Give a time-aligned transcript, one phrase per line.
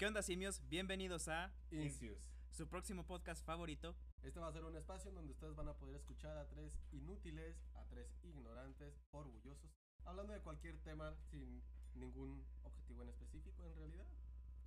[0.00, 0.66] ¿Qué onda, simios?
[0.70, 2.32] Bienvenidos a Incius.
[2.52, 3.94] su próximo podcast favorito.
[4.22, 6.72] Este va a ser un espacio en donde ustedes van a poder escuchar a tres
[6.90, 9.70] inútiles, a tres ignorantes, orgullosos,
[10.06, 11.62] hablando de cualquier tema sin
[11.92, 14.06] ningún objetivo en específico en realidad.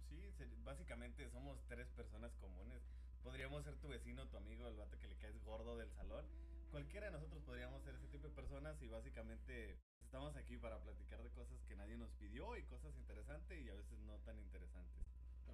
[0.08, 0.22] Sí,
[0.64, 2.84] básicamente somos tres personas comunes.
[3.24, 6.28] Podríamos ser tu vecino, tu amigo, el vato que le caes gordo del salón.
[6.70, 11.24] Cualquiera de nosotros podríamos ser ese tipo de personas y básicamente estamos aquí para platicar
[11.24, 15.03] de cosas que nadie nos pidió y cosas interesantes y a veces no tan interesantes.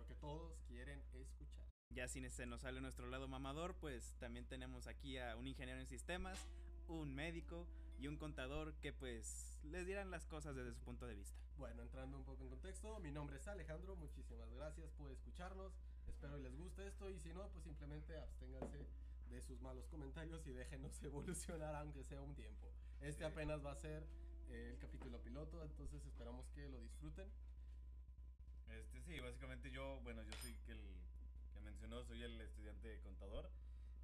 [0.10, 1.70] Que todos quieren escuchar.
[1.92, 5.80] Ya si se nos sale nuestro lado mamador, pues también tenemos aquí a un ingeniero
[5.80, 6.48] en sistemas,
[6.88, 7.68] un médico
[8.00, 11.38] y un contador que pues les dirán las cosas desde su punto de vista.
[11.58, 15.74] Bueno, entrando un poco en contexto, mi nombre es Alejandro, muchísimas gracias por escucharnos,
[16.08, 18.88] espero les guste esto y si no, pues simplemente absténganse
[19.30, 22.68] de sus malos comentarios y déjenos evolucionar aunque sea un tiempo.
[23.00, 23.24] Este Sí.
[23.26, 24.08] apenas va a ser
[24.50, 27.30] el capítulo piloto, entonces esperamos que lo disfruten.
[28.72, 30.86] Este sí, básicamente yo, bueno, yo soy el
[31.54, 33.50] que mencionó, soy el estudiante contador.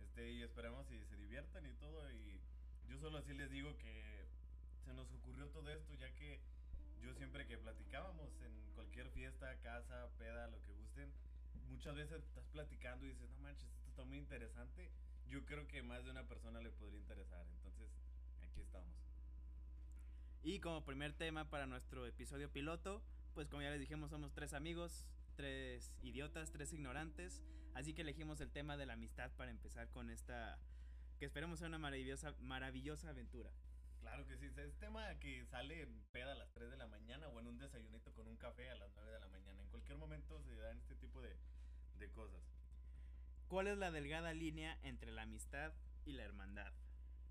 [0.01, 2.09] Este, y esperamos y se diviertan y todo.
[2.11, 2.41] Y
[2.87, 4.25] yo solo así les digo que
[4.83, 6.39] se nos ocurrió todo esto, ya que
[7.01, 11.11] yo siempre que platicábamos en cualquier fiesta, casa, peda, lo que gusten,
[11.69, 14.89] muchas veces estás platicando y dices, no manches, esto está muy interesante.
[15.27, 17.45] Yo creo que más de una persona le podría interesar.
[17.57, 17.89] Entonces,
[18.41, 18.95] aquí estamos.
[20.43, 23.01] Y como primer tema para nuestro episodio piloto,
[23.35, 25.05] pues como ya les dijimos, somos tres amigos,
[25.35, 27.43] tres idiotas, tres ignorantes.
[27.75, 30.57] Así que elegimos el tema de la amistad para empezar con esta,
[31.19, 33.51] que esperemos sea una maravillosa, maravillosa aventura.
[33.99, 37.27] Claro que sí, es tema que sale en peda a las 3 de la mañana
[37.27, 39.61] o en un desayunito con un café a las 9 de la mañana.
[39.61, 41.35] En cualquier momento se dan este tipo de,
[41.99, 42.41] de cosas.
[43.49, 45.73] ¿Cuál es la delgada línea entre la amistad
[46.05, 46.71] y la hermandad?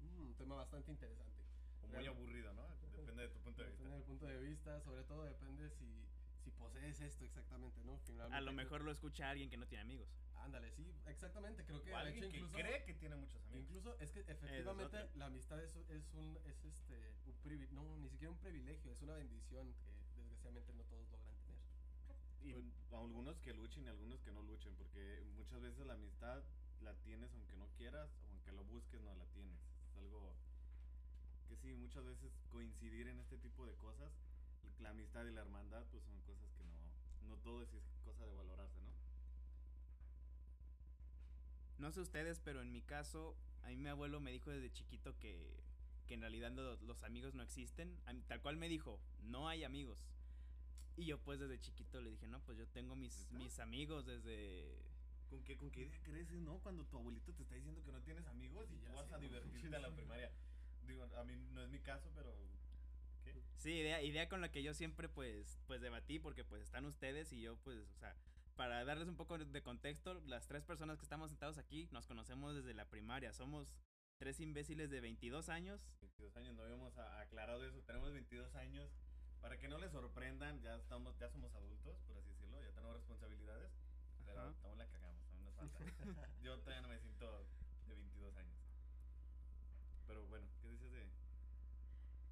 [0.03, 1.43] Mm, un tema bastante interesante.
[1.83, 2.67] O muy Real- aburrido, ¿no?
[2.97, 3.97] Depende de tu punto de Depende vista.
[3.97, 6.07] del punto de vista, sobre todo depende si,
[6.43, 7.99] si posees esto exactamente, ¿no?
[8.01, 10.09] Finalmente, A lo mejor lo escucha alguien que no tiene amigos.
[10.37, 12.59] Ándale, sí, exactamente, creo que O alguien hecho que incluso...
[12.59, 13.61] cree que tiene muchos amigos.
[13.63, 15.17] Incluso es que efectivamente otra.
[15.17, 19.01] la amistad es, es un es este un privi- no ni siquiera un privilegio, es
[19.01, 19.73] una bendición
[20.15, 21.61] que desgraciadamente no todos logran tener.
[22.43, 22.53] Y
[22.95, 26.43] algunos que luchen y algunos que no luchen, porque muchas veces la amistad
[26.83, 29.59] la tienes aunque no quieras, o aunque lo busques no la tienes.
[29.91, 30.44] Es algo que
[31.65, 34.13] sí, muchas veces coincidir en este tipo de cosas,
[34.81, 37.69] la amistad y la hermandad, pues son cosas que no, no todo es
[38.05, 38.93] cosa de valorarse, ¿no?
[41.79, 45.17] No sé ustedes, pero en mi caso, a mí mi abuelo me dijo desde chiquito
[45.19, 45.61] que,
[46.07, 47.99] que en realidad lo- los amigos no existen.
[48.13, 49.99] Mí- tal cual me dijo, no hay amigos.
[50.97, 54.79] Y yo pues desde chiquito le dije, no, pues yo tengo mis, mis amigos desde...
[55.29, 56.59] ¿Con qué, ¿Con qué idea creces, no?
[56.61, 59.19] Cuando tu abuelito te está diciendo que no tienes amigos y Ya vas sé, a
[59.19, 60.31] divertirte a la primaria.
[60.87, 62.35] Digo, a mí no es mi caso, pero...
[63.23, 63.43] ¿Qué?
[63.57, 67.33] Sí, idea, idea con la que yo siempre pues, pues debatí porque pues están ustedes
[67.33, 68.15] y yo pues, o sea,
[68.57, 72.55] para darles un poco de contexto, las tres personas que estamos sentados aquí nos conocemos
[72.55, 73.33] desde la primaria.
[73.33, 73.75] Somos
[74.19, 77.83] tres imbéciles de 22 años 22 años, no habíamos aclarado eso.
[77.83, 78.91] Tenemos 22 años.
[79.41, 82.95] Para que no les sorprendan, ya estamos, ya somos adultos, por así decirlo, ya tenemos
[82.95, 83.73] responsabilidades.
[84.25, 85.79] Pero aún la cagamos, aún nos falta.
[86.43, 87.47] Yo todavía no me siento
[87.87, 88.57] de 22 años.
[90.07, 91.11] Pero bueno, ¿qué dices de...?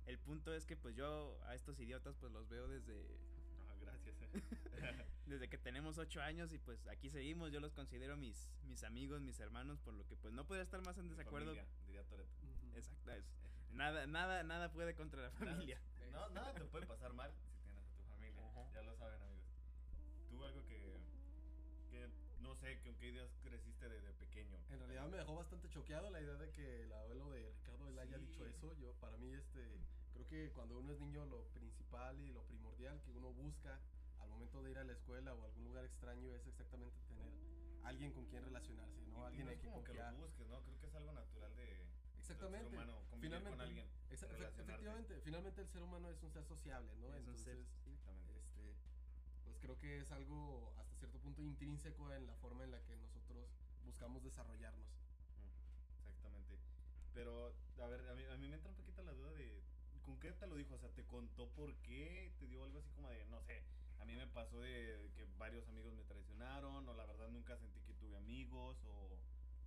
[0.06, 3.06] El punto es que pues yo a estos idiotas pues los veo desde,
[3.68, 4.16] Ah, gracias.
[5.26, 7.52] desde que tenemos 8 años y pues aquí seguimos.
[7.52, 10.84] Yo los considero mis, mis amigos, mis hermanos, por lo que pues no podría estar
[10.84, 11.54] más en desacuerdo.
[11.54, 12.30] Familia, diría Toreto.
[12.74, 13.24] Exacto, es.
[13.72, 15.80] Nada, nada, nada puede contra la familia.
[16.10, 18.46] No, nada te puede pasar mal si tienes a tu familia.
[18.50, 18.70] Ajá.
[18.74, 19.46] Ya lo saben, amigos.
[20.28, 21.00] Tú algo que...
[21.90, 22.06] que
[22.40, 24.58] no sé, ¿con qué ideas creciste de, de pequeño?
[24.68, 27.54] En realidad me dejó bastante choqueado la idea de que el abuelo de
[28.02, 28.74] haya dicho eso.
[28.74, 29.80] Yo para mí este
[30.12, 33.80] creo que cuando uno es niño lo principal y lo primordial que uno busca
[34.20, 37.32] al momento de ir a la escuela o a algún lugar extraño es exactamente tener
[37.84, 39.22] alguien con quien relacionarse, ¿no?
[39.22, 40.12] y alguien no es como que confiar.
[40.12, 40.60] lo busques, ¿no?
[40.62, 41.86] Creo que es algo natural de...
[42.18, 42.70] Exactamente.
[42.70, 43.86] del ser humano, convivir finalmente, con alguien.
[44.10, 44.62] exa- efe- relacionarte.
[44.62, 47.12] efectivamente, finalmente el ser humano es un ser sociable, ¿no?
[47.14, 48.38] Es un ser- Entonces, Exactamente.
[48.38, 48.76] este,
[49.44, 52.94] pues creo que es algo hasta cierto punto intrínseco en la forma en la que
[52.96, 53.50] nosotros
[53.84, 54.86] buscamos desarrollarnos.
[54.86, 56.58] Ujú, Exactamente.
[57.14, 59.62] Pero, a ver, a mí, a mí me entra un poquito la duda de...
[60.04, 60.74] ¿Con qué te lo dijo?
[60.74, 62.32] O sea, ¿te contó por qué?
[62.40, 63.62] ¿Te dio algo así como de, no sé,
[64.00, 67.80] a mí me pasó de que varios amigos me traicionaron o la verdad nunca sentí
[67.82, 69.16] que tuve amigos o,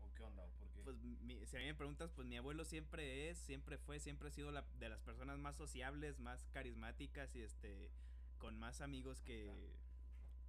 [0.06, 0.82] o qué onda o por qué?
[0.84, 4.28] Pues mi- si a mí me preguntas, pues mi abuelo siempre es, siempre fue, siempre
[4.28, 7.90] ha sido la, de las personas más sociables, más carismáticas y este
[8.38, 9.50] con más amigos que,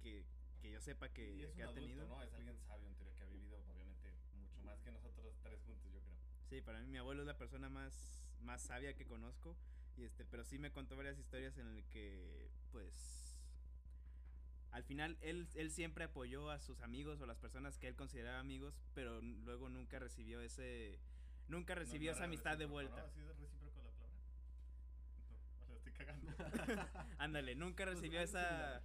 [0.03, 0.25] que,
[0.61, 2.07] que yo sepa y que, un ha adulto, tenido.
[2.07, 2.21] ¿no?
[2.21, 5.89] Es alguien sabio en teoría que ha vivido obviamente mucho más que nosotros tres juntos,
[5.93, 5.96] yo.
[6.49, 9.55] Sí, para mí mi abuelo es la persona más, más sabia que conozco.
[9.97, 13.35] Y este, pero sí me contó varias historias en las que, pues.
[14.71, 18.39] al final él, él siempre apoyó a sus amigos o las personas que él consideraba
[18.39, 20.99] amigos, pero luego nunca recibió ese,
[21.47, 23.01] nunca No- recibió no esa era amistad de vuelta.
[23.01, 23.07] ¿no?
[23.07, 24.09] ¿Así es recíproco la palabra?
[25.59, 26.31] No, la estoy cagando.
[27.17, 28.77] Ándale, nunca Pues, recibió algo esa...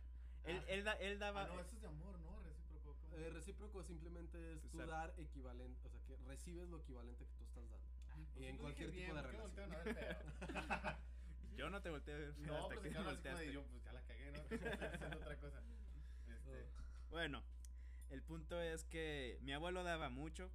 [0.44, 0.65] Él, Ah.
[0.69, 1.43] él, da- él daba...
[1.44, 2.41] Ah, no, eso es de amor, ¿no?
[2.43, 3.17] Recíproco.
[3.17, 4.87] Eh, recíproco simplemente es tú Exacto.
[4.91, 7.42] dar equivalente, o sea, que recibes lo equivalente que tú.
[7.42, 7.42] Pues
[8.43, 9.71] y en cualquier tipo de ¿por qué relación.
[11.56, 13.23] Yo no te volteé a ver feo No, hasta pues que se me quedaron así
[13.23, 13.47] como volteaste.
[13.47, 14.39] de yo, pues ya la cagué, ¿no?
[14.50, 15.62] Estoy haciendo otra cosa.
[16.29, 16.67] Este,
[17.11, 17.43] Bueno,
[18.11, 20.50] el punto es que mi abuelo daba mucho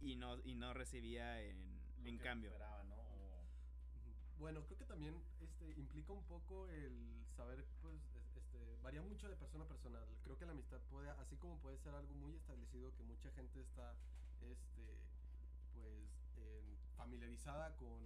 [0.00, 2.48] y no, y no recibía en, lo en que cambio.
[2.50, 2.94] esperaba, ¿no?
[2.96, 3.40] O-
[4.00, 4.38] Ujú.
[4.38, 9.28] Bueno, creo que también este implica un poco el saber, pues, es- este, varía mucho
[9.28, 10.00] de persona a persona.
[10.24, 13.60] Creo que la amistad puede, así como puede ser algo muy establecido que mucha gente
[13.60, 13.94] está,
[14.40, 14.96] este,
[17.10, 17.98] familiarizada con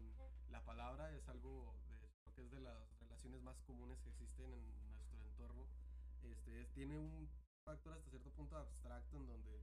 [0.51, 4.89] la palabra, es algo de, que es de las relaciones más comunes que existen en
[4.93, 5.67] nuestro entorno.
[6.23, 7.29] Este, es- tiene un
[7.67, 9.59] factor hasta cierto punto abstracto en donde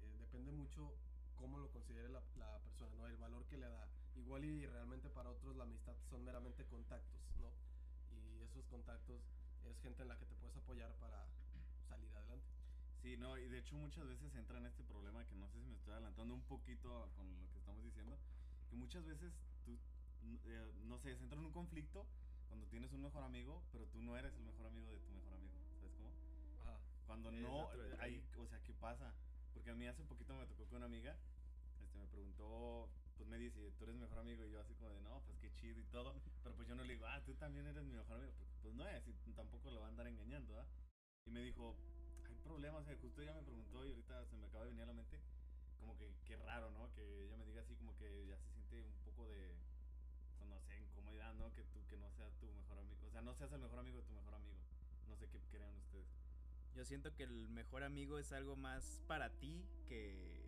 [0.00, 0.94] eh, depende mucho
[1.36, 3.06] cómo lo considere la, la persona, ¿no?
[3.06, 3.86] El valor que le da.
[4.14, 7.52] Igual y realmente para otros la amistad son meramente contactos, ¿no?
[8.16, 9.20] Y esos contactos
[9.64, 11.26] es gente en la que te puedes apoyar para
[11.90, 12.46] salir adelante.
[13.02, 15.68] Sí, no, y de hecho muchas veces entra en este problema que no sé si
[15.68, 18.18] me estoy adelantando un poquito con lo que estamos diciendo,
[18.68, 19.32] que muchas veces
[19.64, 19.78] tú,
[20.46, 22.06] eh, no sé, se entra en un conflicto
[22.48, 25.34] cuando tienes un mejor amigo, pero tú no eres el mejor amigo de tu mejor
[25.34, 26.10] amigo, ¿sabes cómo?
[26.62, 26.78] Ajá.
[27.06, 27.68] Cuando Es no,
[28.00, 29.14] hay, o sea, ¿qué pasa?
[29.52, 31.16] Porque a mí hace poquito me tocó con una amiga,
[31.82, 34.90] este, me preguntó, pues me dice, tú eres mi mejor amigo, y yo así como
[34.90, 37.34] de, no, pues qué chido y todo, pero pues yo no le digo, ah, tú
[37.34, 40.06] también eres mi mejor amigo, porque pues no es, y tampoco lo va a andar
[40.06, 40.66] engañando, ¿ah?
[41.26, 41.76] Y me dijo,
[42.26, 44.84] hay problemas, o sea, justo ella me preguntó y ahorita se me acaba de venir
[44.84, 45.20] a la mente,
[45.78, 46.92] como que qué raro, ¿no?
[46.94, 49.54] Que ella me diga así como que ya se siente un poco de,
[50.38, 51.52] pues no sé, incomodidad, ¿no?
[51.54, 53.98] Que tú, que no sea tu mejor amigo, o sea, no seas el mejor amigo
[53.98, 54.56] de tu mejor amigo.
[55.08, 56.06] No sé qué crean ustedes.
[56.74, 60.46] Yo siento que el mejor amigo es algo más para ti que,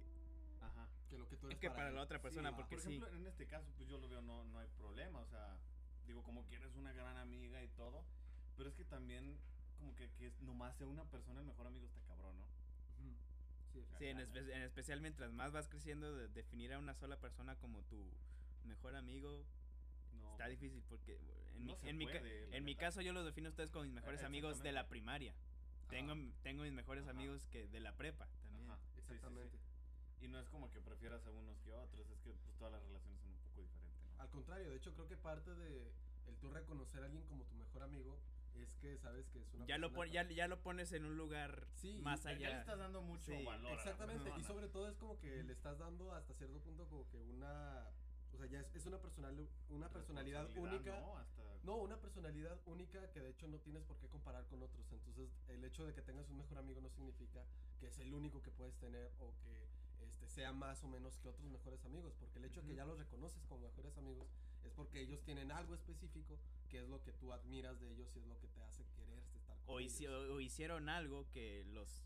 [0.60, 0.86] Ajá.
[1.08, 2.88] Que lo que tú es eres que para la otra persona, Sí, porque Por sí.
[2.96, 5.56] ejemplo, en este caso, pues yo lo veo, no, no hay problema, o sea,
[6.06, 8.04] digo, como que eres una gran amiga y todo,
[8.56, 9.38] pero es que también,
[9.78, 12.09] como que, que es- nomás sea una persona el mejor amigo está.
[13.72, 17.16] Sí, Sí, en, espe- en especial mientras más vas creciendo, de- definir a una sola
[17.18, 18.10] persona como tu
[18.64, 19.44] mejor amigo
[20.20, 21.16] No, está difícil porque
[21.54, 23.84] en, No mi, en, mi, puede, en mi caso yo los defino a ustedes como
[23.84, 25.34] mis mejores amigos de la primaria.
[25.88, 26.20] Tengo, Ajá.
[26.42, 27.10] tengo mis mejores Ajá.
[27.12, 28.70] amigos que de la prepa también.
[28.70, 29.14] Ajá, sí, sí, sí.
[29.14, 29.58] Exactamente.
[30.20, 32.72] Y no es como que prefieras a unos que a otros, es que pues todas
[32.72, 34.22] las relaciones son un poco diferentes, ¿no?
[34.22, 35.90] Al contrario, de hecho creo que parte de
[36.28, 38.20] el tú reconocer a alguien como tu mejor amigo
[38.56, 41.04] es que sabes que es una Ya lo, persona pon- ya, ya lo pones en
[41.04, 42.38] un lugar Sí, más allá.
[42.40, 43.72] Ya le estás dando mucho Sí, valor.
[43.72, 47.18] Exactamente, y sobre todo es como que le estás dando hasta cierto punto como que
[47.22, 47.86] una,
[48.32, 51.00] o sea, ya es, es una personal, una personalidad única.
[51.00, 51.16] ¿no?
[51.16, 54.90] Hasta No, una personalidad única que de hecho no tienes por qué comparar con otros.
[54.92, 57.44] Entonces, el hecho de que tengas un mejor amigo no significa
[57.78, 59.68] que es el único que puedes tener o que
[60.04, 62.14] este, sea más o menos que otros mejores amigos.
[62.18, 64.28] Porque el hecho de que ya los reconoces como mejores amigos
[64.64, 68.18] es porque ellos tienen algo específico que es lo que tú admiras de ellos y
[68.20, 70.00] es lo que te hace querer estar con o, ellos.
[70.00, 72.04] hici- o- hicieron algo que los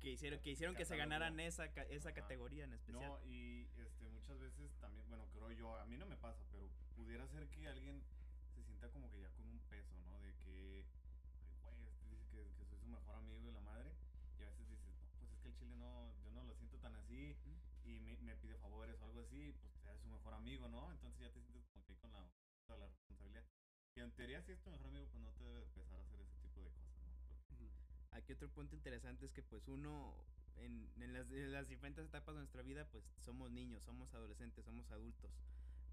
[0.00, 2.20] que hicieron que hicieron que se ganaran esa esa Ajá.
[2.20, 3.08] categoría en especial.
[3.08, 6.68] No, y este, muchas veces también, bueno, creo yo, a mí no me pasa, pero
[6.96, 8.02] pudiera ser que alguien
[8.54, 10.18] se sienta como que ya con un peso, ¿no?
[10.20, 10.84] De que,
[11.62, 13.90] güey, este dice que, que soy su mejor amigo y la madre,
[14.40, 16.78] y a veces dices, no, pues es que el chile no, yo no lo siento
[16.78, 17.36] tan así,
[17.84, 20.90] y me, me pide favores o algo así, pues eres su mejor amigo, ¿no?
[20.90, 21.40] Entonces ya te
[21.96, 22.30] con la,
[22.66, 23.44] toda la responsabilidad.
[23.96, 26.02] Y en teoría, si es tu mejor amigo, pues no te debe de empezar a
[26.02, 27.12] hacer ese tipo de cosas, ¿no?
[27.48, 27.70] Porque-.
[28.12, 30.14] Aquí otro punto interesante es que pues uno
[30.56, 34.64] en, en las, en las diferentes etapas de nuestra vida pues somos niños, somos adolescentes,
[34.64, 35.30] somos adultos,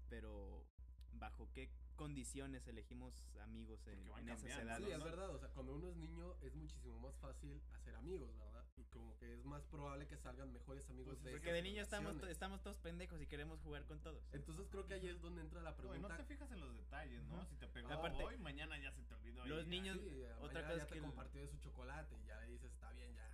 [0.08, 0.66] pero
[1.12, 4.86] bajo qué condiciones elegimos amigos en, en esas edades.
[4.86, 8.34] Sí, es verdad, o sea, cuando uno es niño es muchísimo más fácil hacer amigos,
[8.38, 8.64] ¿verdad?
[8.76, 11.82] Y como que es más probable que salgan mejores amigos Pues de Porque de niño
[11.82, 14.24] estamos, estamos todos pendejos y queremos jugar con todos.
[14.32, 16.08] Entonces creo que ahí es donde entra la pregunta.
[16.08, 17.44] no te fijas en los detalles, ¿no?
[17.46, 19.44] Si te pegó Aparte, hoy, mañana ya se te olvidó.
[19.46, 22.16] los niños- Sí, eh, otra cosa ya es te que el- compartió de su chocolate
[22.16, 23.28] y ya le dices, está bien, ya,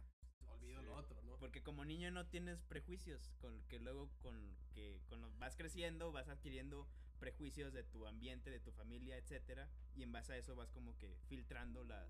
[0.49, 0.87] olvido Sí.
[0.87, 1.37] lo otro, ¿no?
[1.38, 6.12] Porque como niño no tienes prejuicios, con que luego con que con los vas creciendo
[6.12, 6.87] vas adquiriendo
[7.18, 10.97] prejuicios de tu ambiente, de tu familia, etcétera, y en base a eso vas como
[10.99, 12.09] que filtrando las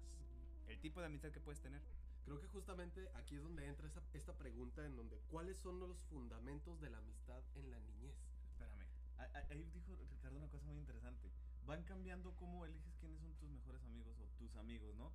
[0.68, 1.80] el tipo de amistad que puedes tener.
[2.25, 5.96] Creo que justamente aquí es donde entra esa, esta pregunta en donde, ¿cuáles son los
[6.11, 8.16] fundamentos de la amistad en la niñez?
[9.18, 11.30] Ahí dijo Ricardo una cosa muy interesante.
[11.66, 15.12] Van cambiando cómo eliges quiénes son tus mejores amigos o tus amigos, ¿no?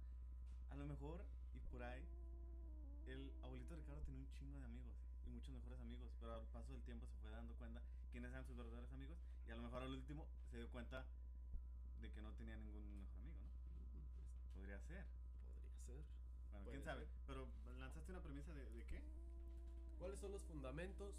[0.70, 2.06] A lo mejor, y por ahí,
[3.08, 4.94] el abuelito Ricardo tenía un chingo de amigos
[5.26, 7.82] y muchos mejores amigos, pero al paso del tiempo se fue dando cuenta
[8.12, 9.18] quiénes eran sus verdaderos amigos
[9.48, 11.06] y a lo mejor al último se dio cuenta
[12.02, 13.52] de que no tenía ningún mejor amigo, ¿no?
[13.74, 14.06] Podría ser.
[14.54, 15.06] Podría ser.
[15.88, 16.04] Bueno,
[16.52, 17.06] Bueno, Puede quién sabe.
[17.06, 17.14] ser.
[17.28, 17.48] Pero
[17.80, 19.02] lanzaste una premisa de, de qué?
[20.00, 21.14] ¿Cuáles son los fundamentos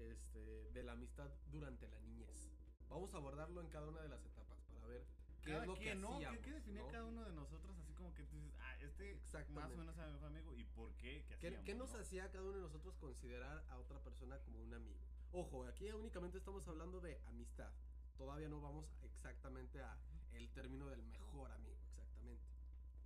[0.00, 2.50] este, de la amistad durante la niñez?
[2.88, 5.04] Vamos a abordarlo en cada una de las etapas para ver
[5.42, 5.80] qué Cada es lo que.
[5.80, 6.38] ¿Qué- hacíamos.
[6.40, 6.88] ¿Qué, definía ¿no?
[6.88, 7.76] cada uno de nosotros?
[7.78, 9.74] Así como que tú dices, ah, este más Exactamente.
[9.74, 10.54] o menos era mi mejor amigo.
[10.56, 11.24] ¿Y por qué?
[11.28, 11.98] ¿Qué, ¿Qué, hacíamos, qué nos no?
[12.00, 14.98] hacía cada uno de nosotros considerar a otra persona como un amigo?
[15.32, 17.70] Ojo, aquí únicamente estamos hablando de amistad.
[18.18, 19.96] Todavía no vamos exactamente a
[20.32, 22.42] el término del mejor amigo, exactamente.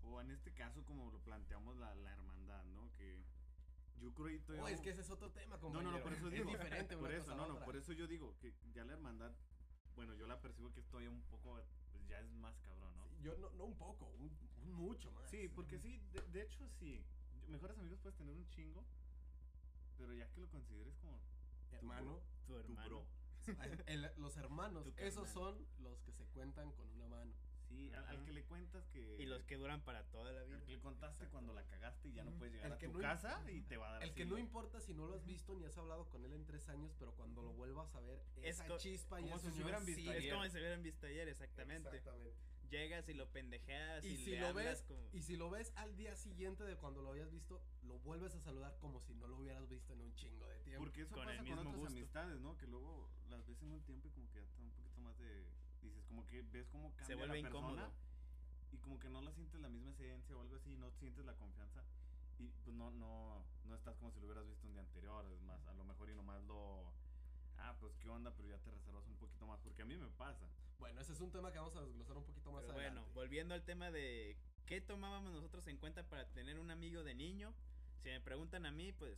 [0.03, 2.91] O en este caso, como lo planteamos, la, la hermandad, ¿no?
[2.97, 3.23] Que
[4.05, 5.91] yo creo que Oh, es que ese es otro tema, No, compañero.
[5.93, 6.51] no, no, por eso es digo.
[6.51, 9.33] diferente Por eso, no, no, por eso yo digo que ya la hermandad,
[9.97, 11.59] bueno, yo la percibo que es todavía un poco,
[11.93, 13.09] pues ya es más cabrón, ¿no?
[13.09, 14.31] Sí, yo no, no un poco, un,
[14.63, 15.29] un mucho más.
[15.31, 17.05] Sí, porque sí, de, de hecho sí.
[17.49, 18.85] Mejores amigos puedes tener un chingo,
[19.97, 21.19] pero ya que lo consideres como
[21.71, 22.89] tu Hermano, Tu bro, tu hermano.
[22.89, 23.07] bro.
[23.87, 27.33] el- los hermanos, esos son los que se cuentan con una mano.
[27.75, 29.17] Sí, al, al que le cuentas que...
[29.19, 30.57] Y los que duran para toda la vida.
[30.57, 32.87] al que le contaste cuando la cagaste y ya no puedes llegar El a que
[32.87, 35.07] tu no casa y te va a dar El así que no importa si no
[35.07, 37.95] lo has visto ni has hablado con él en tres años, pero cuando lo vuelvas
[37.95, 40.11] a ver, Es esa chispa y si se hubieran visto.
[40.13, 40.33] Es ayer.
[40.33, 41.89] como si se hubieran visto ayer, exactamente.
[41.89, 42.35] Exactamente.
[42.71, 45.09] Llegas y lo pendejeas y, Y si le lo hablas ves, como...
[45.13, 48.41] y si lo ves al día siguiente de cuando lo habías visto, lo vuelves a
[48.41, 50.83] saludar como si no lo hubieras visto en un chingo de tiempo.
[50.85, 51.93] Porque eso Con el pasa con otras gusto.
[51.97, 52.57] amistades, ¿no?
[52.57, 55.17] Que luego las ves en un tiempo y como que ya está un poquito más
[55.19, 55.45] de...
[56.15, 57.93] Como que ves cómo cambia Se vuelve la persona incómodo.
[58.71, 61.35] y como que no la sientes la misma esencia o algo así, no sientes la
[61.35, 61.83] confianza
[62.39, 65.43] y pues no, no, no estás como si lo hubieras visto un día anterior, es
[65.43, 66.93] más, a lo mejor y nomás lo...
[67.59, 70.09] Ah, pues qué onda, pero ya te reservas un poquito más, porque a mí me
[70.11, 70.47] pasa.
[70.79, 73.01] Bueno, ese es un tema que vamos a desglosar un poquito más Pero adelante.
[73.01, 77.15] bueno, volviendo al tema de qué tomábamos nosotros en cuenta para tener un amigo de
[77.15, 77.55] niño,
[78.03, 79.17] si me preguntan a mí, pues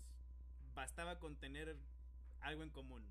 [0.75, 1.77] bastaba con tener
[2.41, 3.03] algo en común.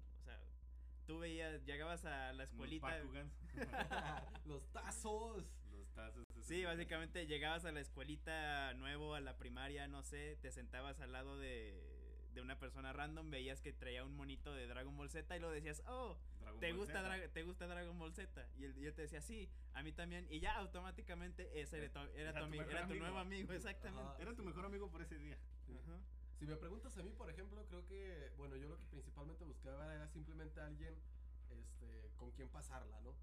[1.08, 2.88] Tú veías, llegabas a la escuelita.
[2.88, 3.34] Bakugans,
[4.46, 5.44] los tazos.
[5.72, 6.24] los tazos.
[6.42, 11.12] Sí, básicamente llegabas a la escuelita nuevo, a la primaria, no sé, te sentabas al
[11.12, 11.80] lado de,
[12.34, 15.50] de una persona random, veías que traía un monito de Dragon Ball Z y lo
[15.52, 17.04] decías, oh, Dragon ¿te Ball gusta.
[17.04, 18.48] Dra- ¿te gusta Dragon Ball Z?
[18.58, 20.28] Y él, y él te decía, sí, a mí también.
[20.32, 23.06] Y ya automáticamente ese era tu, era Era tu, tu ami- mejor era tu amigo.
[23.06, 24.22] nuevo amigo, exactamente.
[24.22, 25.38] Era tu mejor amigo por ese día.
[25.70, 26.00] Ajá.
[26.40, 29.94] Si me preguntas a mí, por ejemplo, creo que, bueno, yo lo que principalmente buscaba
[29.96, 30.94] era simplemente alguien
[31.50, 33.16] este, con quien pasarla, ¿no?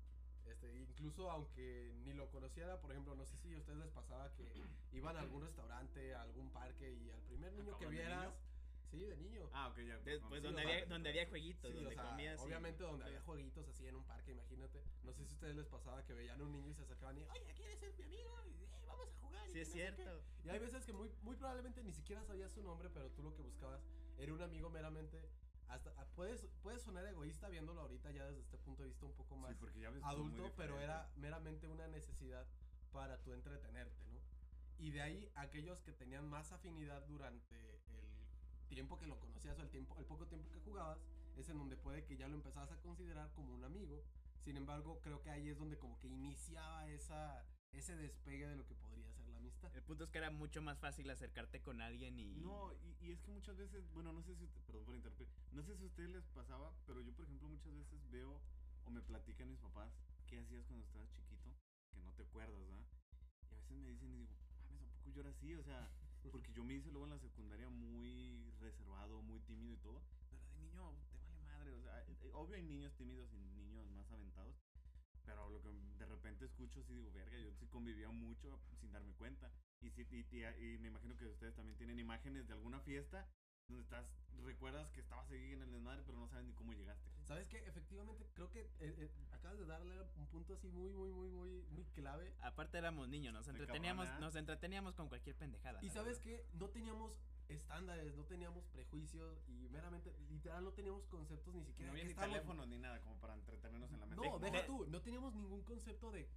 [0.46, 4.32] Este, incluso aunque ni lo conociera, por ejemplo, no sé si a ustedes les pasaba
[4.34, 4.50] que
[4.92, 8.34] iban a algún restaurante, a algún parque y al primer niño que cabrón, ¿de vieras,
[8.90, 9.48] sí, de niño.
[9.52, 9.98] Ah, ok, ya.
[10.02, 12.40] Pues Sí, donde había, donde había jueguitos, Sí, o donde sea, comías.
[12.40, 14.82] y- obviamente donde había jueguitos así en un parque, imagínate.
[15.04, 17.18] No sé si a ustedes les pasaba que veían a un niño y se acercaban
[17.18, 18.30] y, oye, ¿quieres ser mi amigo?
[18.46, 19.41] Y, "Eh, vamos a jugar.
[19.41, 19.94] y Sí, es no sé qué".
[19.94, 20.22] cierto.
[20.44, 23.34] Y hay veces que muy, muy probablemente ni siquiera sabías su nombre, pero tú lo
[23.34, 23.82] que buscabas
[24.18, 25.28] era un amigo meramente.
[25.68, 29.14] Hasta, ah, puedes, puedes sonar egoísta viéndolo ahorita ya desde este punto de vista un
[29.14, 32.46] poco más Sí, porque ya ves todo muy adulto, pero era meramente una necesidad
[32.92, 34.20] para tu entretenerte, ¿no?
[34.78, 39.62] Y de ahí aquellos que tenían más afinidad durante el tiempo que lo conocías o
[39.62, 40.98] el tiempo, el poco tiempo que jugabas,
[41.36, 44.04] es en donde puede que ya lo empezabas a considerar como un amigo.
[44.44, 48.66] Sin embargo, creo que ahí es donde como que iniciaba esa, ese despegue de lo
[48.66, 48.74] que
[49.66, 49.76] amistad.
[49.76, 52.34] El punto es que era mucho más fácil acercarte con alguien y...
[52.40, 55.28] No, y, y es que muchas veces, bueno, no sé si, usted- perdón por interrumpir,
[55.52, 58.40] no sé si a ustedes les pasaba, pero yo, por ejemplo, muchas veces veo
[58.84, 59.92] o me platican mis papás
[60.26, 61.50] qué hacías cuando estabas chiquito,
[61.92, 62.84] que no te acuerdas, ¿verdad?
[63.50, 64.36] Y a veces me dicen y digo,
[64.68, 65.54] mames, ¿a poco yo era así?
[65.54, 65.90] O sea,
[66.30, 70.42] porque yo me hice luego en la secundaria muy reservado, muy tímido y todo, pero
[70.42, 73.88] de niño te vale madre, o sea, eh, eh, obvio hay niños tímidos y niños
[73.90, 74.56] más aventados,
[75.24, 75.68] pero lo que
[76.72, 79.50] escucho sí digo, verga, yo sí convivía mucho sin darme cuenta.
[79.80, 83.26] Y, sí, y, y- y me imagino que ustedes también tienen imágenes de alguna fiesta
[83.68, 84.06] donde estás,
[84.44, 87.08] recuerdas que estabas ahí en el desmadre, pero no sabes ni cómo llegaste.
[87.26, 87.58] ¿Sabes qué?
[87.66, 91.62] Efectivamente, creo que eh, eh, acabas de darle un punto así muy, muy, muy, muy,
[91.70, 92.32] muy clave.
[92.40, 95.78] Aparte éramos niños, nos entreteníamos, nos entreteníamos con cualquier pendejada.
[95.82, 96.22] Y sabes verdad.
[96.22, 101.86] que no teníamos estándares, no teníamos prejuicios y meramente, literal, no teníamos conceptos ni siquiera
[101.88, 104.16] No había ni teléfonos ni nada como para entretenernos en la mesa.
[104.22, 106.28] No, De- deja de- tú, no teníamos ningún concepto de,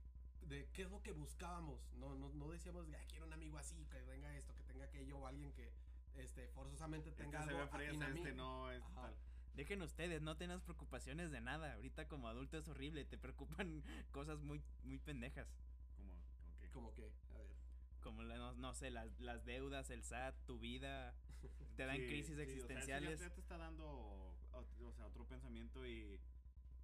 [0.46, 1.80] de qué es lo que buscábamos.
[1.96, 5.18] No, no, no decíamos, "Ay, quiero un amigo así, que tenga esto, que tenga aquello,
[5.20, 5.72] o alguien que
[6.16, 9.02] este, forzosamente Este tenga se algo ve fresa, este no, este Ajá.
[9.02, 9.16] tal.
[9.56, 11.74] Dejen ustedes, no tenemos preocupaciones de nada.
[11.76, 15.48] Ahorita como adulto es horrible, te preocupan cosas muy, muy pendejas.
[15.98, 16.70] Como, como que...
[16.72, 17.56] Como que, a ver.
[18.02, 21.16] Como, no, no sé, las, las deudas, el SAT, tu vida.
[21.76, 23.20] Te dan Sí, crisis sí, o sea, eso ya- existenciales.
[23.20, 26.20] ya te está dando, o, o sea, otro pensamiento y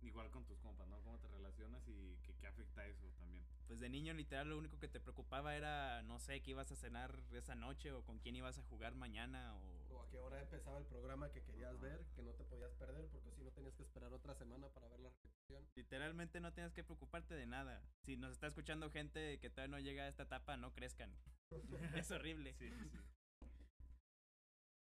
[0.02, 1.00] igual con tus compas, ¿no?
[1.02, 3.44] Cómo te relacionas y que, qué afecta eso también.
[3.68, 6.76] Pues de niño literal lo único que te preocupaba era, no sé, qué ibas a
[6.76, 9.96] cenar esa noche o con quién ibas a jugar mañana o...
[9.96, 13.08] O a qué hora empezaba el programa que querías ver, que no te podías perder,
[13.08, 15.66] porque si no tenías que esperar otra semana para ver la repetición.
[15.76, 17.82] Literalmente no tienes que preocuparte de nada.
[18.04, 21.14] Si nos está escuchando gente que todavía no llega a esta etapa, no crezcan.
[21.96, 22.54] es horrible.
[22.54, 22.92] Sí, sí.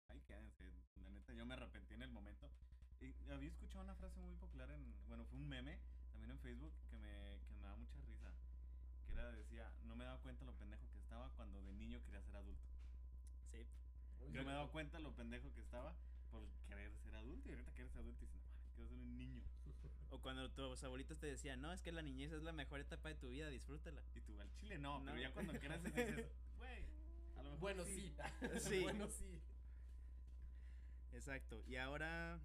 [0.08, 0.64] Ay, quédense.
[0.96, 2.45] La neta, yo me arrepentí en el momento.
[3.30, 4.94] Había escuchado una frase muy popular en.
[5.08, 5.78] Bueno, fue un meme
[6.12, 8.32] también en Facebook que me, que me daba mucha risa.
[9.06, 12.22] Que era, decía, no me daba cuenta lo pendejo que estaba cuando de niño quería
[12.22, 12.64] ser adulto.
[13.52, 13.66] Sí.
[14.32, 15.94] Yo me he dado cuenta lo pendejo que estaba
[16.30, 18.98] por querer ser adulto y ahorita quieres ser adulto y dices, no mames, quiero ser
[18.98, 19.44] un niño.
[20.10, 23.08] O cuando tus abuelitos te decían, no, es que la niñez es la mejor etapa
[23.08, 24.00] de tu vida, disfrútala.
[24.14, 25.06] Y tú al chile no, No.
[25.06, 26.26] pero ya cuando quieras dices,
[26.56, 26.84] güey,
[27.36, 28.14] a lo mejor Bueno, sí.
[28.60, 28.80] Sí.
[28.82, 29.40] bueno, sí.
[31.12, 31.62] Exacto.
[31.66, 32.38] Y ahora,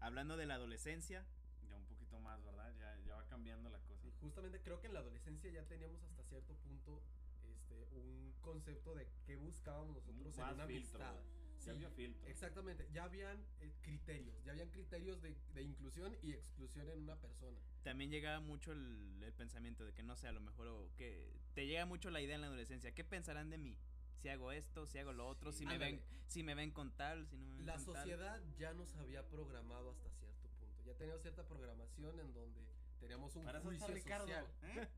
[0.00, 1.24] hablando de la adolescencia,
[1.68, 2.72] Ya un poquito más, ¿verdad?
[2.78, 4.06] Ya, ya va cambiando la cosa.
[4.06, 7.02] Y justamente creo que en la adolescencia ya teníamos hasta cierto punto
[7.44, 10.98] este, un concepto de qué buscábamos nosotros en Más una filtro.
[11.04, 11.22] amistad.
[11.64, 12.26] Ya había filtro.
[12.26, 17.16] Exactamente, ya habían eh, criterios, ya habían criterios de, de inclusión y exclusión en una
[17.16, 17.58] persona.
[17.82, 21.28] también llegaba mucho el, el pensamiento de que no sé, a lo mejor, o que
[21.52, 23.76] te llega mucho la idea en la adolescencia, ¿qué pensarán de mí?
[24.22, 25.92] Si hago esto, si hago lo otro, si me Ándale.
[25.92, 27.94] ven, si me ven con tal, si no me ven La con tal.
[27.96, 32.60] sociedad ya nos había programado hasta cierto punto, ya teníamos cierta programación en donde
[33.00, 34.26] teníamos un Para eso está juicio Ricardo.
[34.26, 34.46] social.
[34.64, 34.88] ¿eh?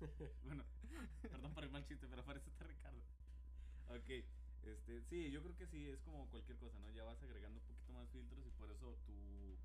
[0.44, 0.64] bueno,
[1.20, 2.98] perdón por el mal chiste, pero para eso está Ricardo.
[3.88, 4.08] Ok,
[4.64, 6.90] este, sí, yo creo que sí, es como cualquier cosa, ¿no?
[6.90, 9.58] Ya vas agregando un poquito más filtros y por eso tu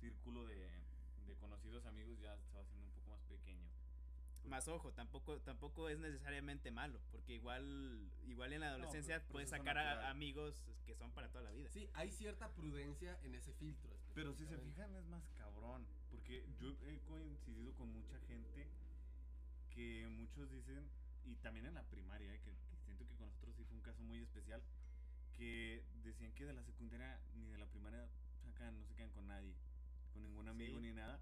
[0.00, 0.68] círculo de,
[1.26, 3.70] de conocidos amigos ya se va haciendo un poco más pequeño.
[4.50, 9.50] Más ojo, tampoco, tampoco es necesariamente malo, porque igual, igual en la adolescencia pues, puedes
[9.50, 11.68] sacar a- amigos que son para toda la vida.
[11.70, 13.96] Sí, hay cierta prudencia en ese filtro.
[14.12, 18.66] Pero si se fijan es más cabrón, porque yo he coincidido con mucha gente
[19.72, 20.90] que muchos dicen,
[21.24, 23.82] y también en la primaria, eh, que, que siento que con nosotros sí fue un
[23.82, 24.60] caso muy especial,
[25.36, 28.08] que decían que de la secundaria ni de la primaria
[28.42, 29.54] sacan, no se quedan con nadie,
[30.12, 30.86] con ningún amigo Sí.
[30.86, 31.20] ni nada.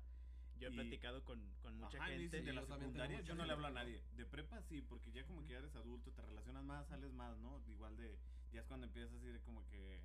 [0.59, 2.23] Yo he Y- platicado con, con mucha Ajá, gente.
[2.25, 4.03] dicen, de la secundaria yo no le hablo a nadie.
[4.17, 7.37] De prepa sí, porque ya como que ya eres adulto, te relacionas más, sales más,
[7.39, 7.63] ¿no?
[7.69, 8.19] Igual de,
[8.53, 10.01] ya es cuando empiezas a ir como que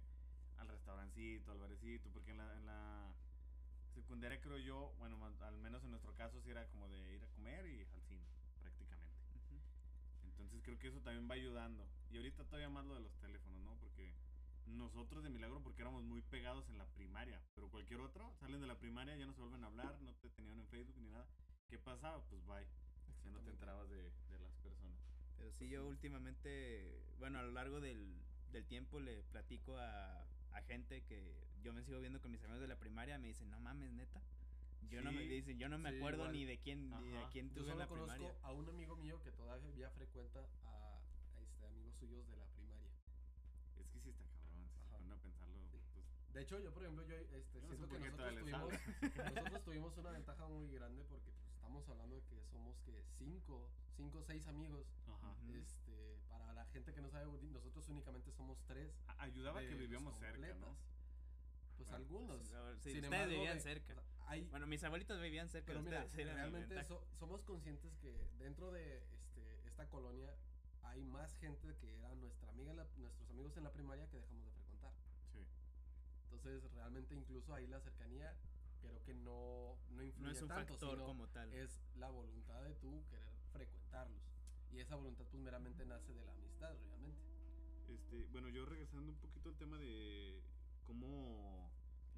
[0.57, 3.13] al restaurancito, al barecito, porque en la, en la
[3.95, 7.27] secundaria creo yo, bueno, al menos en nuestro caso sí era como de ir a
[7.29, 8.23] comer y al cine,
[8.61, 9.13] prácticamente.
[10.25, 11.87] Entonces creo que eso también va ayudando.
[12.11, 13.72] Y ahorita todavía más lo de los teléfonos, ¿no?
[14.65, 18.67] Nosotros de milagro porque éramos muy pegados en la primaria, pero cualquier otro salen de
[18.67, 21.25] la primaria, ya no se vuelven a hablar, no te tenían en Facebook ni nada.
[21.69, 22.23] ¿Qué pasaba?
[22.29, 22.65] Pues bye.
[23.25, 23.97] Ya no te enterabas de,
[24.29, 24.99] de las personas.
[25.37, 28.15] Pero sí, yo últimamente, bueno, a lo largo del,
[28.51, 30.21] del tiempo le platico a,
[30.53, 33.49] a gente que yo me sigo viendo con mis amigos de la primaria, me dicen,
[33.49, 34.21] no mames, neta.
[34.89, 35.27] Yo no me Sí.
[35.29, 36.33] dicen, yo no me Sí, acuerdo igual.
[36.33, 38.39] ni de quién, ni de quién Yo tuve en solo la conozco primaria.
[38.43, 40.99] a un amigo mío que todavía frecuenta a,
[41.35, 42.89] a este, amigos suyos de la primaria.
[43.79, 44.97] Es que sí está cabrón, si se Ajá.
[44.97, 45.79] ponen a pensarlo, Sí.
[45.93, 48.73] pues De hecho, yo, por ejemplo, yo este, Yo no sé siento que nosotros tuvimos,
[49.35, 53.69] nosotros tuvimos una ventaja muy grande porque pues, estamos hablando de que somos que cinco,
[53.95, 54.87] cinco o seis amigos.
[55.07, 55.35] Ajá.
[55.53, 58.91] Este, para la gente que no sabe, nosotros únicamente somos tres.
[59.19, 60.75] Ayudaba de que vivíamos cerca, ¿no?
[61.77, 62.47] Pues Bueno, algunos.
[62.47, 63.93] Sí, ahora- sí, Sin ustedes embargo, vivían de- cerca.
[63.93, 67.95] o sea, hay, Bueno, mis abuelitos vivían cerca, pero mira, ustedes realmente so- somos conscientes
[67.97, 70.33] que dentro de este, esta colonia
[70.83, 74.17] hay más gente que era nuestra amiga, en la- nuestros amigos en la primaria que
[74.17, 74.62] dejamos de frecuentar.
[76.33, 78.35] Entonces, realmente incluso ahí la cercanía
[78.81, 81.53] creo que no, no influye No es un tanto, factor sino como tal.
[81.53, 84.21] es la voluntad de tú querer frecuentarlos.
[84.71, 87.21] Y esa voluntad pues meramente nace de la amistad realmente.
[87.87, 90.41] Este, bueno, yo regresando un poquito al tema de
[90.85, 91.71] cómo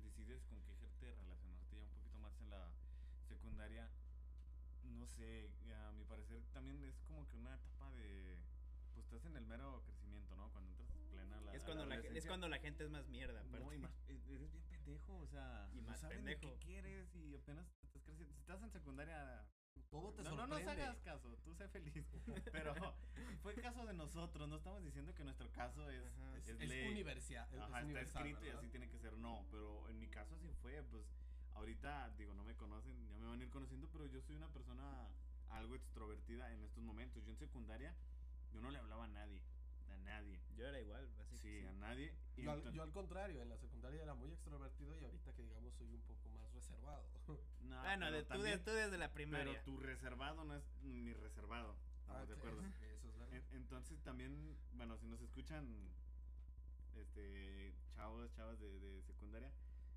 [0.04, 2.72] decides con qué gente relacionarte ya un poquito más en la
[3.28, 3.90] secundaria.
[4.84, 8.38] No sé, a mi parecer también es como que una etapa de
[8.94, 10.50] pues estás en el mero crecimiento, ¿no?
[10.52, 10.74] Cuando
[11.42, 13.44] la es, cuando la, es cuando la gente es más mierda.
[13.44, 16.42] No, y más, e- eres bien pendejo, o sea, Y no más saben pendejo.
[16.60, 18.34] qué quieres y apenas te estás creciendo.
[18.34, 19.46] Si estás en secundaria,
[19.90, 20.64] Todo te no, no sorprende.
[20.66, 22.06] nos hagas caso, tú sé feliz.
[22.52, 22.74] Pero
[23.42, 26.38] fue caso de nosotros, no estamos diciendo que nuestro caso es, Ajá.
[26.38, 30.08] Es, es es Ajá, está escrito y así tiene que ser, no, pero en mi
[30.08, 31.06] caso así fue, pues
[31.54, 34.50] ahorita digo, no me conocen, ya me van a ir conociendo, pero yo soy una
[34.50, 35.08] persona
[35.50, 37.24] algo extrovertida en estos momentos.
[37.24, 37.96] Yo en secundaria,
[38.52, 39.42] yo no le hablaba a nadie,
[40.06, 40.40] nadie.
[40.56, 41.68] Yo era igual, así Sí, que sí.
[41.68, 42.14] a nadie.
[42.38, 45.34] y Yo al, enton- yo al contrario, en la secundaria era muy extrovertido y ahorita
[45.34, 47.06] que digamos soy un poco más reservado.
[47.66, 49.64] No, Bueno, pero de, tú, de- también- tú desde la Pero primaria.
[49.64, 51.76] tu reservado no es mi reservado.
[52.08, 52.62] Ah, ¿Estamos de que acuerdo?
[52.62, 53.34] es- Eso es verdad.
[53.36, 55.66] En- entonces también, bueno, si nos escuchan
[56.96, 59.52] este chavos, chavas de, de secundaria,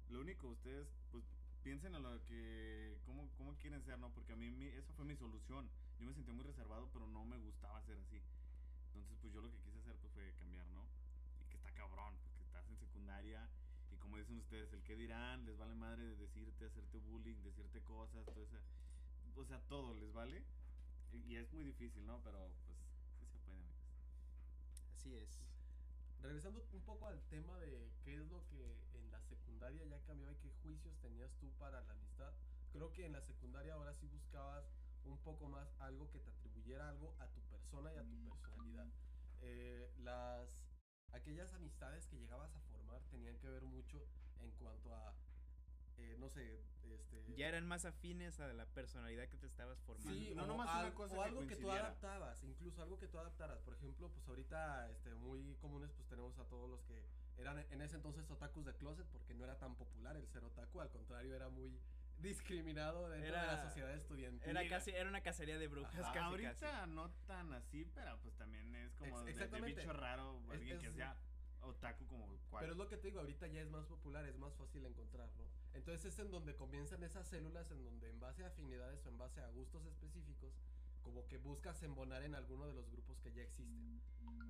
[0.09, 1.25] lo único ustedes pues
[1.63, 4.11] piensen a lo que cómo, cómo quieren ser, ¿no?
[4.15, 5.69] Porque a mí mi- esa fue mi solución.
[5.99, 8.23] Yo me sentía muy reservado, pero no me gustaba ser así.
[8.87, 10.87] Entonces, pues yo lo que quise hacer pues fue cambiar, ¿no?
[11.43, 12.67] Y que está cabrón, porque estás
[13.93, 17.81] y como dicen ustedes, el que dirán, les vale madre de decirte, hacerte bullying, decirte
[17.83, 18.57] cosas, todo eso.
[19.37, 20.43] O sea, todo les vale.
[21.13, 22.21] Y, es muy difícil, ¿no?
[22.23, 22.79] Pero pues
[23.19, 23.65] sí se puede.
[24.95, 25.41] Así es.
[26.23, 30.33] Regresando un poco al tema de qué es lo que en la secundaria ya cambiaba
[30.33, 32.33] y qué juicios tenías tú para la amistad.
[32.73, 34.65] Creo que en la secundaria ahora sí buscabas
[35.05, 38.89] un poco más algo que te atribuyera algo a tu persona y a tu personalidad.
[39.41, 40.69] Eh, las
[41.13, 44.07] aquellas amistades que llegabas a formar tenían que ver mucho
[44.41, 45.15] en cuanto a
[45.99, 50.13] eh, no sé, este Ya eran más afines a la personalidad que te estabas formando.
[50.13, 52.99] Sí, no o, nomás al- una cosa o que algo que tú adaptabas, incluso algo
[52.99, 53.59] que tú adaptaras.
[53.63, 57.03] Por ejemplo, pues ahorita este, muy comunes pues tenemos a todos los que
[57.37, 60.81] eran en ese entonces otakus de closet porque no era tan popular el ser otaku,
[60.81, 61.77] al contrario era muy
[62.21, 64.49] discriminado dentro de Era- la sociedad estudiantil.
[64.49, 66.91] Era casi, era una cacería de brujas, Ajá, casi, Ahorita casi.
[66.91, 70.79] no tan así, pero pues también es como Ex- de- de, bicho raro, Es- alguien
[70.81, 71.17] que es- sea
[71.69, 72.63] otaku como cual.
[72.63, 75.29] Pero es lo que te digo, ahorita ya es más popular, es más fácil encontrar,
[75.37, 75.45] ¿no?
[75.75, 79.19] Entonces es en donde comienzan esas células, en donde en base a afinidades o en
[79.19, 80.53] base a gustos específicos,
[81.03, 84.01] como que buscas embonar en alguno de los grupos que ya existen.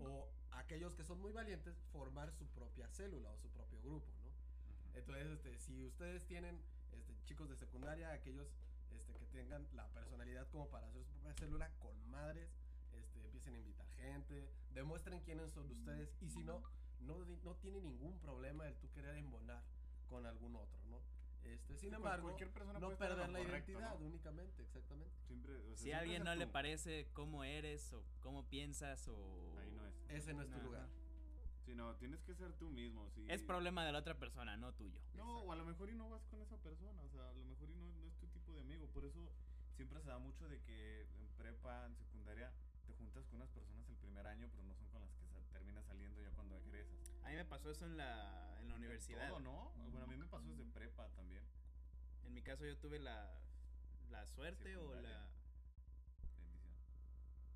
[0.01, 4.99] O aquellos que son muy valientes, formar su propia célula o su propio grupo, ¿no?
[4.99, 6.61] Entonces, este, si ustedes tienen
[6.93, 8.49] este, chicos de secundaria, aquellos
[8.91, 12.51] este, que tengan la personalidad como para hacer su propia célula, con madres,
[12.93, 16.63] este, empiecen a invitar gente, demuestren quiénes son ustedes y si no,
[17.01, 19.63] no, no tiene ningún problema el tú querer embonar
[20.09, 21.01] con algún otro, ¿no?
[21.45, 24.07] Este, sin embargo, cualquier persona no perder la correcto, identidad ¿no?
[24.07, 25.15] únicamente, exactamente.
[25.27, 26.53] Siempre, o sea, Si a alguien no le tú.
[26.53, 29.57] parece cómo eres o cómo piensas o...
[29.59, 29.95] Ahí no es.
[30.11, 30.87] Ese no es tu lugar.
[31.65, 33.09] Sí, no, tienes que ser tú mismo.
[33.15, 33.25] Sí.
[33.29, 34.99] Es problema de la otra persona, no tuyo.
[35.15, 37.45] No, o a lo mejor y no vas con esa persona, o sea, a lo
[37.45, 38.87] mejor y no, no es tu tipo de amigo.
[38.89, 39.31] Por eso
[39.77, 42.51] siempre se da mucho de que en prepa, en secundaria,
[42.87, 45.43] te juntas con unas personas el primer año, pero no son con las que sa-
[45.53, 46.97] terminas saliendo ya cuando egresas.
[47.29, 49.29] A mí me pasó eso en la, en la universidad.
[49.29, 49.71] Todo, ¿no?
[49.77, 51.43] Bueno, a mí me pasó desde prepa también.
[52.25, 53.31] En mi caso yo tuve la,
[54.11, 55.29] la suerte o la...
[56.39, 56.75] Bendición.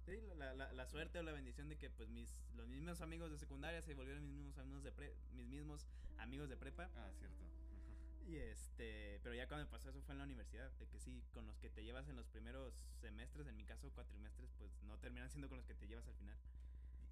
[0.05, 3.01] Sí, la, la- la- la suerte o la bendición de que pues mis los mismos
[3.01, 5.87] amigos de secundaria se volvieron mis mismos amigos de pre- mis mismos
[6.19, 7.45] amigos de prepa Ah, cierto.
[8.27, 11.25] y este pero ya cuando me pasó eso fue en la universidad de que sí
[11.33, 14.99] con los que te llevas en los primeros semestres en mi caso cuatrimestres pues no
[14.99, 16.37] terminan siendo con los que te llevas al final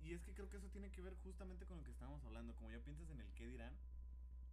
[0.02, 2.54] Y es que creo que eso tiene que ver justamente con lo que estábamos hablando.
[2.54, 3.76] Como ya piensas en el qué dirán,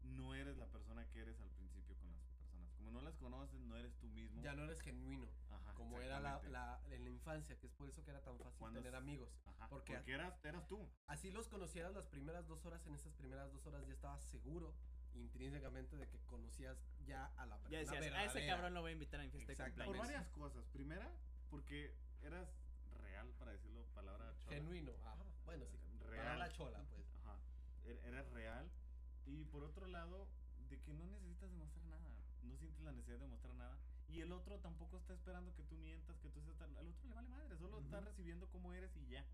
[0.03, 2.71] no eres la persona que eres al principio con las personas.
[2.77, 4.41] Como no las conoces, no eres tú mismo.
[4.41, 5.27] Ya no eres genuino.
[5.49, 8.37] Ajá, como era la, la- en la infancia, que es por eso que era tan
[8.37, 9.29] fácil Cuando tener amigos.
[9.45, 10.87] Ajá, porque- porque, eras, eras tú.
[11.07, 14.73] Así los conocieras las primeras dos horas, en esas primeras dos horas ya estabas seguro
[15.15, 18.53] intrínsecamente de que conocías ya a la persona ya decías a ese verdadera".
[18.55, 19.71] cabrón lo voy a invitar a mi fiesta de.
[19.85, 20.65] Por varias cosas.
[20.67, 21.11] Primera,
[21.49, 22.47] porque eras
[23.01, 24.55] real, para decirlo, palabra chola.
[24.57, 25.23] Genuino, ajá.
[25.47, 26.39] Bueno, sí, para Real.
[26.39, 27.07] la chola, pues.
[27.23, 27.39] Ajá.
[27.85, 28.69] Er- Eres real.
[29.25, 30.27] Y por otro lado,
[30.69, 32.05] de que no necesitas demostrar nada.
[32.43, 33.77] No sientes la necesidad de demostrar nada.
[34.09, 36.75] Y el otro tampoco está esperando que tú mientas, que tú seas tan...
[36.77, 38.05] Al otro le vale madre, solo está Ujú.
[38.05, 39.25] recibiendo cómo eres y ya.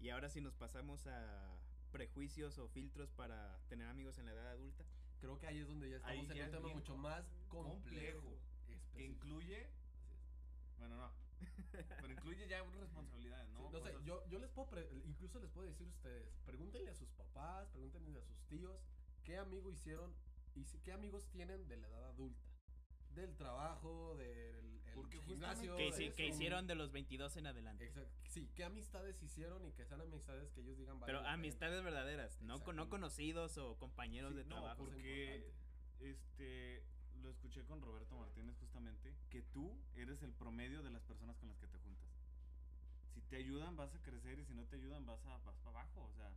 [0.00, 1.56] y ahora si nos pasamos a
[1.92, 4.84] prejuicios o filtros para tener amigos en la edad adulta
[5.20, 7.24] Creo que ahí es donde ya Ahí estamos en ya un es tema mucho más
[7.48, 8.20] complejo.
[8.20, 8.38] complejo,
[8.94, 9.66] Que incluye...
[10.78, 11.10] Bueno, no.
[11.72, 13.58] Pero incluye ya responsabilidades, ¿no?
[13.60, 16.90] Sí, no sé, yo, yo les puedo, pre- incluso les puedo decir a ustedes, pregúntenle
[16.90, 18.80] a sus papás, pregúntenle a sus tíos,
[19.24, 20.14] qué amigo hicieron
[20.54, 22.40] y si- qué amigos tienen de la edad adulta.
[23.14, 25.74] Del trabajo, del el gimnasio.
[25.76, 28.10] que, que hicieron de los 22 en adelante Exacto.
[28.28, 31.00] Sí, qué amistades hicieron y que sean amistades que ellos digan.
[31.00, 31.32] pero "Vale pena".
[31.32, 35.50] amistades verdaderas no, con- no conocidos o compañeros Sí, de no, trabajo porque-.
[36.00, 36.82] Este,
[37.26, 41.48] lo escuché con Roberto Martínez justamente, que tú eres el promedio de las personas con
[41.48, 42.08] las que te juntas.
[43.14, 45.80] Si te ayudan vas a crecer y si no te ayudan vas a vas para
[45.80, 46.30] abajo, o sea,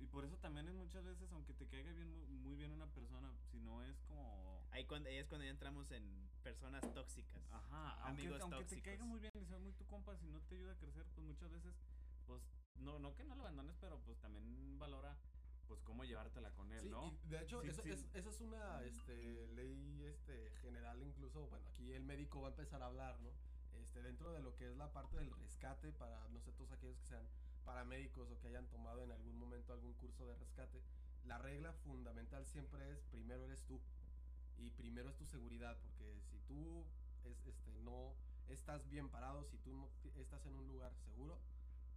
[0.00, 3.30] y por eso también es muchas veces aunque te caiga bien muy, bien una persona,
[3.52, 6.02] si no es como ahí cuando, ahí es cuando ya entramos en
[6.42, 9.86] personas tóxicas ajá, aunque, amigos aunque te tóxicos caiga muy bien y seas muy tu
[9.86, 11.74] compa, si no te ayuda a crecer, pues muchas veces
[12.26, 12.42] pues
[12.80, 15.16] no no que no lo abandones, pero pues también valora
[15.66, 17.12] pues cómo llevártela con él, Sí, ¿no?
[17.24, 17.90] y de hecho, Sí, eso, sí.
[17.90, 22.50] Es, eso es una este, ley este, general, incluso, bueno, aquí el médico va a
[22.50, 23.30] empezar a hablar, ¿no?
[23.80, 26.96] Este, dentro de lo que es la parte del rescate para, no sé, todos aquellos
[26.98, 27.26] que sean
[27.64, 30.82] paramédicos o que hayan tomado en algún momento algún curso de rescate,
[31.24, 33.80] la regla fundamental siempre es, primero eres tú,
[34.58, 36.84] y primero es tu seguridad, porque si tú
[37.24, 38.14] es, este, no
[38.48, 39.88] estás bien parado, si tú no
[40.20, 41.38] estás en un lugar seguro,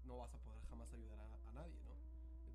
[0.05, 1.96] no vas a poder jamás ayudar a, a nadie, ¿no?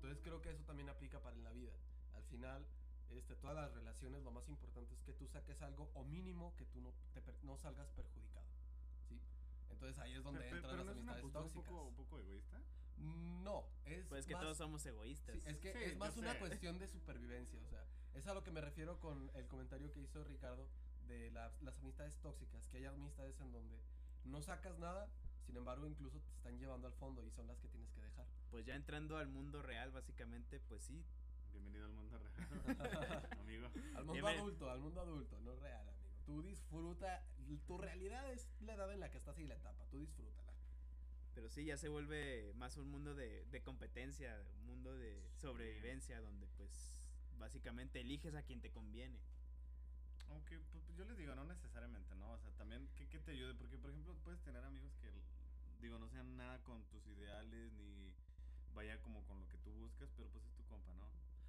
[0.03, 1.71] Entonces creo que eso también aplica para en la vida.
[2.15, 2.65] Al final,
[3.09, 6.65] este, todas las relaciones, lo más importante es que tú saques algo o mínimo que
[6.65, 8.45] tú no, te per- no salgas perjudicado.
[9.07, 9.17] ¿sí?
[9.69, 11.71] Entonces ahí es donde Pe- pe- entran pero las no es una amistades postura tóxicas.
[11.71, 12.59] un poco, un poco egoísta.
[12.97, 16.15] No, es pues es que más- todos somos egoístas Sí, es que Sí, es más
[16.17, 16.39] una sé.
[16.39, 20.01] cuestión de supervivencia, o sea, es a lo que me refiero con el comentario que
[20.01, 20.67] hizo Ricardo
[21.07, 23.79] de las, las amistades tóxicas, que hay amistades en donde
[24.25, 25.09] no sacas nada,
[25.45, 28.02] sin embargo incluso te están llevando al fondo y son las que tienes que.
[28.53, 31.03] Pues ya entrando al mundo real, básicamente, pues sí.
[31.53, 32.35] Bienvenido al mundo real,
[33.41, 33.65] amigo.
[33.95, 36.13] Al mundo Bienven- adulto, al mundo adulto, no real, amigo.
[36.27, 37.25] Tú disfruta,
[37.65, 40.53] tu realidad es la edad en la que estás y la etapa, tú disfrútala.
[41.33, 46.21] Pero sí, ya se vuelve más un mundo de, de competencia, un mundo de sobrevivencia,
[46.21, 47.07] donde pues
[47.39, 49.17] básicamente eliges a quien te conviene.
[50.29, 52.29] Aunque pues, yo les digo, no necesariamente, ¿no?
[52.33, 55.11] O sea, también que, que te ayude, porque por ejemplo puedes tener amigos que,
[55.81, 58.02] digo, no sean nada con tus ideales ni
[58.73, 61.03] vaya como con lo que tú buscas, pero pues es tu compa, ¿no?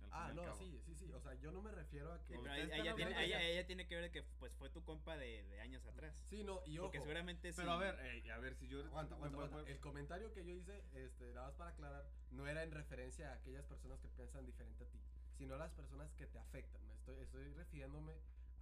[0.04, 0.58] Al Ah, no, cabo.
[0.58, 1.12] sí, sí, sí.
[1.12, 2.34] O sea, yo no me refiero a que.
[2.34, 5.42] Sí, pero ella, tiene, ella- ella tiene que ver que pues fue tu compa de,
[5.44, 6.14] de años atrás.
[6.30, 6.87] Sí, no, y ojo.
[6.87, 7.74] Porque seguramente Pero sí.
[7.74, 8.80] a ver, ey, a ver, si yo...
[8.84, 9.62] Aguanta, aguanta, voy- aguanta.
[9.64, 13.30] voy- El comentario que yo hice, este, nada más para aclarar, no era en referencia
[13.30, 15.00] a aquellas personas que piensan diferente a ti,
[15.37, 16.87] sino a las personas que te afectan.
[16.87, 18.12] Me estoy, estoy refiriéndome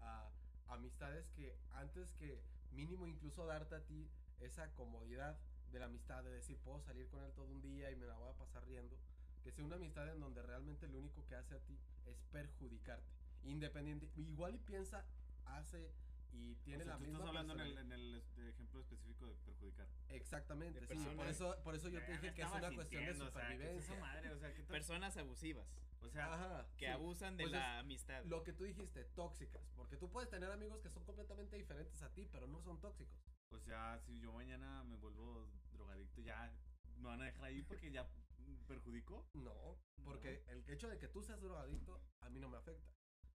[0.00, 0.30] a
[0.68, 4.08] amistades que antes que mínimo incluso darte a ti
[4.40, 5.38] esa comodidad
[5.72, 8.14] de la amistad, de decir, puedo salir con él todo un día y me la
[8.18, 8.96] voy a pasar riendo,
[9.42, 13.10] que sea una amistad en donde realmente lo único que hace a ti es perjudicarte.
[13.44, 15.04] Independiente, igual y piensa,
[15.46, 15.92] hace
[16.34, 19.26] y tiene o sea, la tú misma estás hablando en el, en el ejemplo específico
[19.26, 19.86] de perjudicar.
[20.08, 21.34] Exactamente, de sí, por personas.
[21.34, 23.54] eso, por eso yo te dije que es una cuestión de sintiendo, o sea, ¿qué
[23.54, 24.00] es esa supervivencia.
[24.00, 24.30] madre?
[24.30, 24.54] O sea.
[24.68, 25.66] Personas abusivas,
[26.00, 26.90] O sea, Ajá, que sí.
[26.90, 28.24] abusan de Pues la es amistad.
[28.24, 32.08] Lo que tú dijiste, tóxicas, porque tú puedes tener amigos que son completamente diferentes a
[32.14, 33.18] ti, pero no son tóxicos.
[33.50, 35.46] o sea, si yo mañana me vuelvo
[35.82, 36.52] drogadicto, ya
[36.96, 38.08] me van a dejar ahí porque ya
[38.66, 39.26] perjudico.
[39.34, 42.90] No, porque el hecho de que tú seas drogadicto a mí no me afecta.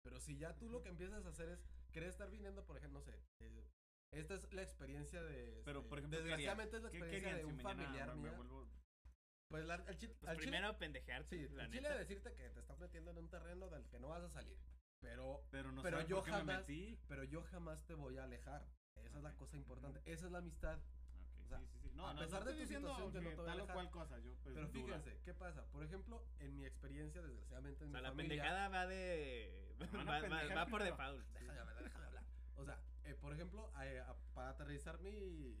[0.03, 2.99] Pero si ya tú lo que empiezas a hacer es querer estar viniendo, por ejemplo,
[2.99, 3.65] no sé, eh,
[4.11, 5.61] esta es la experiencia de...
[5.65, 8.15] Pero, este, por ejemplo, desgraciadamente es la ¿Qué experiencia de si un mañana familiar me,
[8.15, 8.37] me mía.
[8.37, 8.67] vuelvo...
[9.49, 12.59] Pues la- al, chi- Pues al chile- primero pendejearte, sí, al chile decirte que te
[12.59, 14.57] estás metiendo en un terreno del que no vas a salir.
[14.99, 16.99] Pero Pero no Pero yo me jamás- metí.
[17.07, 18.67] pero yo jamás te voy a alejar.
[18.95, 19.99] Esa es la cosa importante.
[20.05, 20.77] Esa es la amistad.
[20.79, 21.82] Ok, O sea, sí, sí.
[21.95, 23.73] No, a no, pesar no de tu situación, yo no que te voy a alejar.
[23.75, 24.71] cual cosa, yo pues Pero duda.
[24.73, 25.63] fíjense, ¿qué pasa?
[25.71, 28.29] Por ejemplo, en mi experiencia, desgraciadamente en O sea, mi la familia.
[28.43, 29.75] pendejada va de.
[29.81, 31.25] Va, va- va por default.
[31.33, 32.23] Déjame hablar, déjame hablar.
[32.55, 35.57] O sea, eh, por ejemplo, eh, a- para aterrizar mi,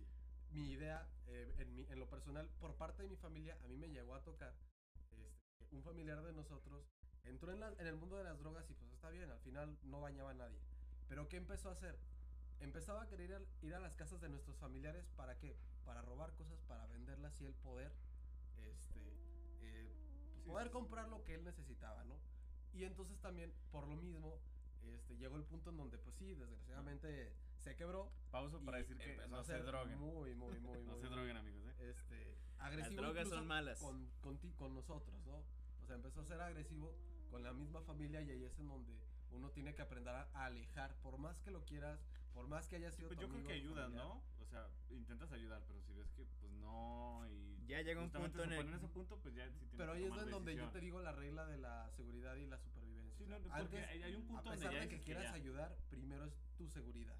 [0.51, 3.77] mi idea eh, en, mi- en lo personal, por parte de mi familia, a mí
[3.77, 4.53] me llegó a tocar
[4.95, 6.83] este, un familiar de nosotros.
[7.25, 9.77] Entró en, la- en el mundo de las drogas y pues está bien, al final
[9.83, 10.59] no bañaba a nadie.
[11.07, 11.97] Pero ¿qué empezó a hacer?
[12.59, 15.55] Empezaba a querer ir a, ir a las casas de nuestros familiares para qué?
[15.85, 17.91] Para robar cosas, para venderlas y el poder,
[18.57, 18.99] este,
[19.61, 19.91] eh,
[20.35, 20.73] Sí, poder sí, sí.
[20.73, 22.15] comprar lo que él necesitaba, ¿no?
[22.73, 24.39] Y entonces también, por lo mismo,
[24.83, 28.11] este, llegó el punto en donde, pues sí, desgraciadamente se quebró.
[28.31, 29.99] Pauso para decir que empezó no a se droguen.
[29.99, 31.89] Muy, muy, muy, No muy, se droguen, amigos, ¿eh?
[31.91, 33.79] Este, agresivo drogas incluso son malas.
[33.79, 35.37] Con, con, ti- con nosotros, ¿no?
[35.81, 36.95] O sea, empezó a ser agresivo
[37.29, 38.97] con la misma familia y ahí es en donde
[39.31, 41.99] uno tiene que aprender a, alejar, por más que lo quieras,
[42.33, 44.05] por más que haya sido Pues tu yo creo amigo, que tu ayudas, familiar.
[44.07, 44.21] ¿no?
[44.53, 48.53] Sea, intentas ayudar, pero si ves que pues no y Ya llega un punto en
[48.53, 51.11] el- ese punto, pues ya sí tienes Pero ahí es donde yo te digo la
[51.11, 53.17] regla de la seguridad y la supervivencia.
[53.17, 55.33] Sí, no, antes, hay, hay un punto a donde pesar ya de que quieras ya.
[55.33, 57.15] ayudar, primero es tu seguridad.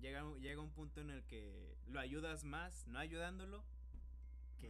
[0.00, 3.62] Llega, un- llega un punto en el que lo ayudas más no ayudándolo
[4.58, 4.68] que,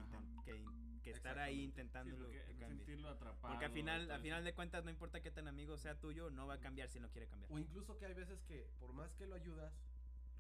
[1.05, 1.61] que, estar ahí Exactamente.
[1.61, 3.57] Sí, intentándolo porque sentirlo atrapado.
[3.57, 6.55] Al final, al final de cuentas, no importa qué tan amigo sea tuyo, no va
[6.55, 7.53] a cambiar si no quiere cambiar.
[7.53, 9.73] O incluso que hay veces que por más que lo ayudas,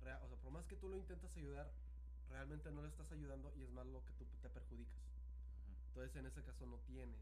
[0.01, 1.71] o sea, por más que tú lo intentas ayudar,
[2.29, 5.03] realmente no le estás ayudando y es más lo que tú te perjudicas.
[5.69, 5.77] Ujú.
[5.89, 7.17] Entonces en ese caso no tiene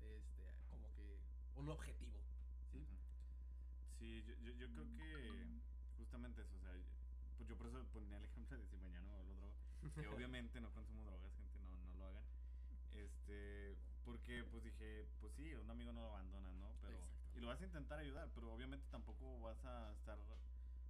[0.00, 1.18] este como que
[1.56, 2.18] un objetivo,
[2.70, 2.86] ¿sí?
[3.98, 5.46] Sí, yo, yo, yo creo que
[5.96, 6.72] justamente eso, o sea,
[7.36, 9.54] pues yo por eso ponía el ejemplo de si mañana o lo drogo,
[9.94, 12.24] que obviamente no consumo drogas, gente, no, no lo hagan,
[12.94, 16.74] este, porque pues dije, pues sí, un amigo no lo abandona, ¿no?
[16.82, 16.98] Pero,
[17.34, 20.18] y lo vas a intentar ayudar, pero obviamente tampoco vas a estar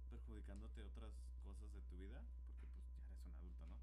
[0.09, 1.11] perjudicándote otras
[1.43, 2.21] cosas de tu vida,
[2.59, 3.77] porque pues ya eres un adulto, ¿no?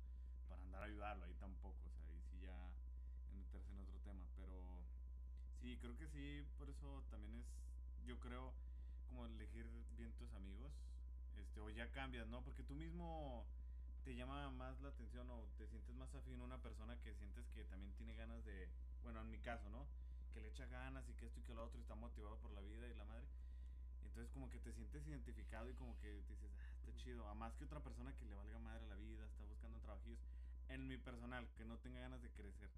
[0.48, 2.54] Para andar a ayudarlo ahí tampoco, o sea, ahí sí ya
[3.30, 4.86] en meterse en otro tema, pero
[5.60, 7.46] sí, creo que sí, por eso también es,
[8.06, 8.52] yo creo,
[9.08, 10.72] como elegir bien tus amigos,
[11.36, 12.42] este, o ya cambias, ¿no?
[12.42, 13.44] Porque tú mismo
[14.04, 17.46] te llama más la atención o te sientes más afín a una persona que sientes
[17.50, 18.68] que también tiene ganas de,
[19.02, 19.86] bueno, en mi caso, ¿no?
[20.32, 22.52] Que le echa ganas y que esto y que lo otro y está motivado por
[22.52, 23.26] la vida y la madre.
[24.04, 27.28] Entonces como que te sientes identificado y como que dices, ah, está chido.
[27.28, 30.18] A más que otra persona que le valga madre la vida, está buscando trabajillos.
[30.68, 32.70] En mi personal, que no tenga ganas de crecer.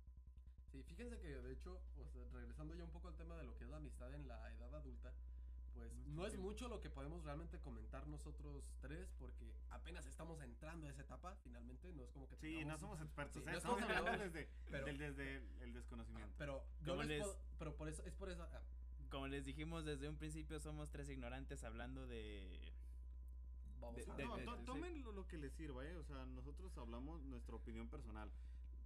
[0.73, 3.55] Sí, fíjense que de hecho, o sea, regresando ya un poco al tema de lo
[3.57, 5.13] que es la amistad en la edad adulta,
[5.75, 6.49] pues no es tiempo.
[6.49, 11.37] mucho lo que podemos realmente comentar nosotros tres, porque apenas estamos entrando a esa etapa,
[11.43, 13.53] finalmente, no es como que Sí, no tengamos- somos expertos, Sí, ¿eh?
[13.53, 16.35] no estamos hablando desde, pero- del, desde el desconocimiento.
[16.39, 18.61] Pero yo ¿Cómo les les- puedo- pero por eso, es por eso, ah,
[19.11, 22.59] Como les dijimos desde un principio, somos tres ignorantes hablando de
[23.79, 24.17] vamos De- a...
[24.17, 25.97] de- No, de- tomen lo, lo que les sirva, ¿eh?
[25.99, 28.31] O sea, nosotros hablamos nuestra opinión personal.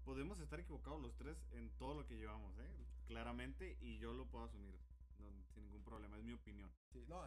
[0.07, 2.71] Podemos estar equivocados los tres en todo lo que llevamos, ¿eh?
[3.09, 4.79] Claramente, y yo lo puedo asumir
[5.19, 6.71] no, sin ningún problema, es mi opinión.
[6.93, 7.21] Sí, no,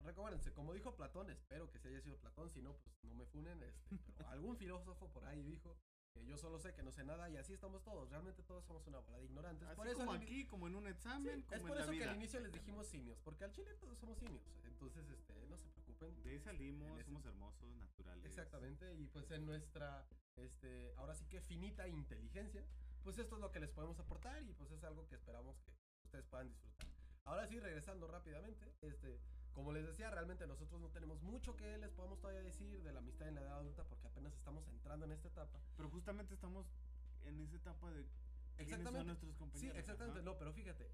[0.00, 3.24] recuérdense, como dijo Platón, espero que se haya sido Platón, si no, pues no me
[3.24, 5.78] funen, este, pero algún filósofo por ahí dijo
[6.12, 8.86] que yo solo sé que no sé nada y así estamos todos, realmente todos somos
[8.86, 9.66] una bola de ignorantes.
[9.68, 11.82] Así por eso como aquí, como en un Sí, examen, es como por en la
[11.84, 15.46] eso que al inicio les dijimos simios, porque al chile todos somos simios, entonces este,
[15.48, 16.22] no se preocupen.
[16.22, 18.24] De ahí salimos, ese- somos hermosos, naturales.
[18.26, 22.64] Exactamente, y pues en nuestra, este, ahora sí que finita inteligencia,
[23.02, 25.72] pues esto es lo que les podemos aportar y pues es algo que esperamos que
[26.06, 26.86] ustedes puedan disfrutar.
[27.24, 29.20] Ahora sí, regresando rápidamente, este,
[29.52, 33.00] como les decía, realmente nosotros no tenemos mucho que les podamos todavía decir de la
[33.00, 35.60] amistad en la edad adulta porque apenas estamos entrando en esta etapa.
[35.76, 36.66] Pero justamente estamos
[37.24, 38.06] en esa etapa de
[38.58, 38.98] Exactamente.
[38.98, 39.78] son nuestros Sí, compañeros.
[39.78, 40.24] exactamente, Ajá.
[40.24, 40.90] no, pero fíjate,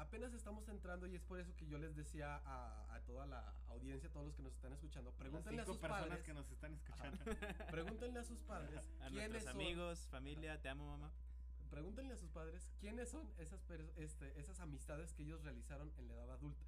[0.00, 3.54] apenas estamos entrando y es por eso que yo les decía a, a toda la
[3.68, 6.24] audiencia, a todos los que nos están escuchando, Las pregúntenle a cinco sus personas padres,
[6.24, 7.18] que nos están escuchando.
[7.70, 11.12] pregúntenle a sus padres A quiénes nuestros son amigos, familia, te amo, mamá.
[11.70, 13.60] Pregúntenle a sus padres quiénes son esas,
[13.96, 16.64] este, esas amistades que ellos realizaron en la edad adulta.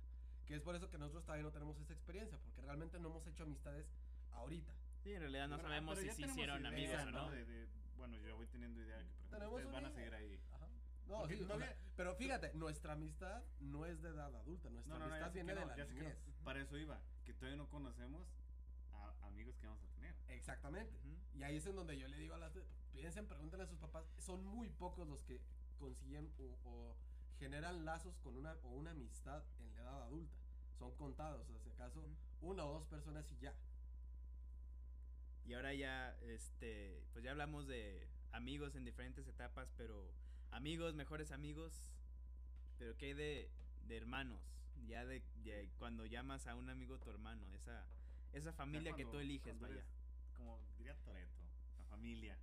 [0.47, 3.27] Que es por eso que nosotros todavía no tenemos esa experiencia, porque realmente no hemos
[3.27, 3.87] hecho amistades
[4.33, 4.73] ahorita.
[5.03, 7.31] Sí, en realidad no Bueno, sabemos pero si se hicieron idea, amigos o ¿no?
[7.31, 10.09] De- de- bueno, yo voy teniendo idea que por ejemplo, ustedes van a una seguir
[10.09, 10.18] idea.
[10.18, 10.40] ahí.
[11.08, 14.98] No, sí, no sea, pero fíjate, nuestra amistad no es de edad adulta, nuestra No,
[14.98, 16.16] no, amistad viene de la niñez.
[16.44, 18.26] Para eso iba, que todavía no conocemos
[18.92, 20.14] a amigos que vamos a tener.
[20.28, 20.92] Exactamente.
[21.34, 22.52] Y ahí es en donde yo le digo a las...
[22.92, 24.04] Piensen, pregúntenle a sus papás.
[24.18, 25.40] Son muy pocos los que
[25.78, 26.96] consiguen o, o
[27.38, 30.36] generan lazos con una, o una amistad en la edad adulta.
[30.78, 32.04] Son contados, o sea, si acaso
[32.40, 33.54] una o dos personas y ya.
[35.44, 40.12] Y ahora ya, este, pues ya hablamos de amigos en diferentes etapas, pero
[40.52, 41.72] amigos, mejores amigos,
[42.78, 43.50] pero ¿qué hay de,
[43.88, 44.40] de hermanos?
[44.86, 47.84] Ya de, de cuando llamas a un amigo tu hermano, esa,
[48.32, 49.74] esa familia que tú eliges, vaya.
[49.74, 49.86] eres,
[50.36, 51.42] como diría Toreto,
[51.78, 52.36] la familia.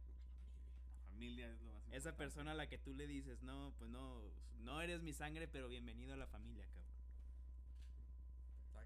[0.96, 1.98] La familia es lo más importante.
[1.98, 4.22] Esa persona a la que tú le dices, no, pues no,
[4.60, 6.90] no eres mi sangre, pero bienvenido a la familia, cabrón.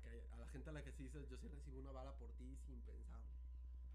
[0.03, 2.33] Que a la gente a la que sí dices, yo sí recibo una bala por
[2.33, 3.21] ti sin pensar.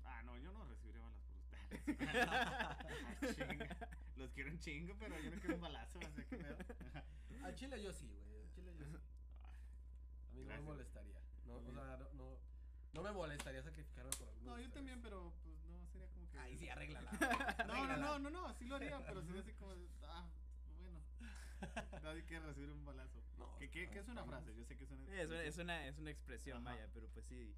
[0.04, 1.27] Ah, no, yo no recibiré balas
[4.16, 6.56] Los quiero un chingo, pero yo no quiero un balazo, sea, qué pedo.
[7.44, 8.42] Al chile yo sí, güey.
[8.42, 8.96] Al chile yo sí.
[10.30, 11.20] A mí no me molestaría.
[11.46, 12.38] No, o sea, no, no,
[12.92, 16.38] no me molestaría sacrificarme por alguno No, yo también, pero pues no, sería como que.
[16.38, 17.10] Ay, sí, arréglala.
[17.66, 19.72] No, no, no, no, no, así lo haría, pero sería así como,
[20.04, 20.26] ah,
[20.80, 21.00] bueno.
[22.02, 23.22] Nadie quiere recibir un balazo.
[23.36, 24.56] No, ¿Qué, qué, qué es una estamos- frase?
[24.56, 26.76] Yo sé que es una es, una, es, una, es una expresión, Ajá.
[26.76, 27.54] vaya, pero pues sí.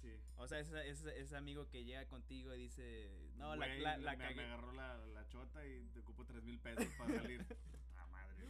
[0.00, 0.12] Sí.
[0.36, 3.96] O sea, ese, ese, ese amigo que llega contigo y dice, no, la, Güey, la,
[3.98, 4.34] la me, cagué.
[4.36, 7.44] me agarró la, la chota y te ocupo tres mil pesos para salir.
[7.96, 8.46] Ah, madre,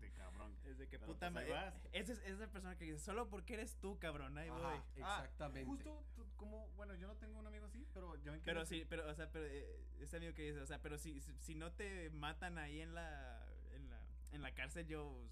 [0.00, 0.56] de cabrón.
[0.64, 1.50] Es de que Pero, puta pues, madre.
[1.50, 1.74] vas.
[1.92, 4.78] Esa es esa persona que dice, solo porque eres tú, cabrón, ahí Ajá, voy.
[4.96, 5.64] exactamente.
[5.68, 8.64] Justo tú- como, bueno, yo no tengo un amigo así, pero ya ven que Pero
[8.64, 9.66] sí, pero, o sea, pero eh,
[10.00, 12.94] ese amigo que dice, o sea, pero si, si, si no te matan ahí en
[12.94, 14.00] la, en la,
[14.32, 15.26] en la cárcel, yo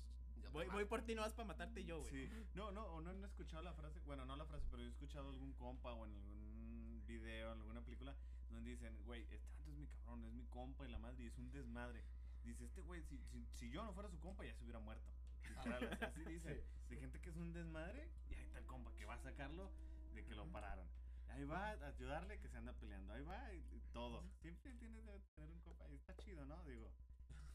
[0.50, 2.10] voy, voy por ti no vas para matarte yo, güey.
[2.26, 2.30] Sí.
[2.54, 4.88] No, no, o no, no he escuchado la frase, bueno, no la frase, pero yo
[4.88, 8.16] he escuchado algún compa o en algún video, en alguna película,
[8.50, 11.26] donde dicen, güey, este vato es mi cabrón, es mi compa y la madre, y
[11.26, 12.04] es un desmadre.
[12.44, 15.12] Dice, este güey, si, si, si yo no fuera su compa, ya se hubiera muerto.
[15.48, 16.64] Literal, así- dice.
[16.88, 19.70] De gente que es un desmadre, y ahí está el compa que va a sacarlo
[20.14, 20.86] de que lo pararon.
[21.28, 23.14] Ahí va a ayudarle que se anda peleando.
[23.14, 24.22] Ahí va y, y todo.
[24.42, 25.88] Siempre tienes que tener un compa.
[25.88, 26.62] Está chido, ¿no?
[26.64, 26.90] Digo.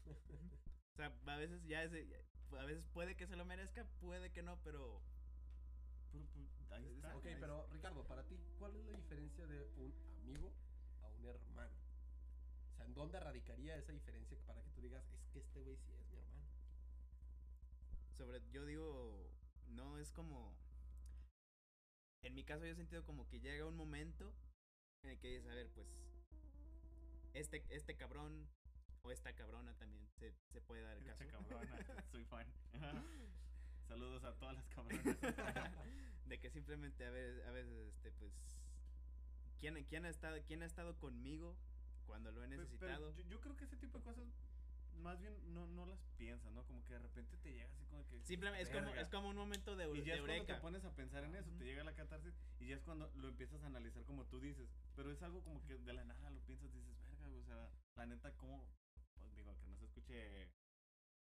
[0.92, 2.08] O sea, a veces ya ese,
[2.52, 5.00] a veces puede que se lo merezca, puede que no, pero
[6.12, 7.16] pero, pues, ahí está.
[7.16, 10.52] Ok, ahí pero Ricardo, para ti, ¿cuál es la diferencia de un amigo
[11.02, 11.76] a un hermano?
[12.72, 15.76] O sea, ¿en dónde radicaría esa diferencia para que tú digas, es que este güey
[15.76, 16.48] sí es mi hermano?
[18.16, 19.30] sobre, yo digo,
[19.68, 20.52] no es como,
[22.22, 24.34] en mi caso yo he sentido como que llega un momento
[25.02, 25.86] en el que dices, a ver, pues,
[27.34, 28.48] este, este cabrón
[29.02, 31.22] o esta cabrona también se, se puede dar el caso.
[31.22, 31.76] Esta cabrona,
[32.10, 32.46] soy fan.
[33.88, 35.04] Saludos a todas las cabronas.
[36.26, 38.32] de que simplemente a veces, a veces este, pues,
[39.58, 41.56] ¿quién, quién, ha estado, ¿quién ha estado conmigo
[42.06, 43.14] cuando lo he pero necesitado?
[43.16, 44.26] yo, yo creo que ese tipo de cosas
[44.98, 46.64] más bien no, no las piensas, ¿no?
[46.64, 48.20] Como que de repente te llega así como que...
[48.24, 50.54] Simplemente es como, es como un momento de, eu- Y ya es cuando eureka.
[50.56, 53.28] te pones a pensar en eso, te llega la catarsis y ya es cuando lo
[53.28, 54.68] empiezas a analizar como tú dices.
[54.96, 58.06] Pero es algo como que de la nada lo piensas, dices, verga, o sea, la
[58.06, 58.66] neta, como,
[59.20, 60.48] pues, digo, que no se escuche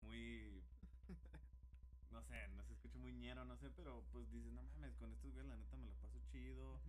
[0.02, 0.64] muy,
[2.12, 5.12] no sé, no se escuche muy ñero, no sé, pero pues dices, no mames, con
[5.14, 6.80] estos güeyes la neta me lo paso chido.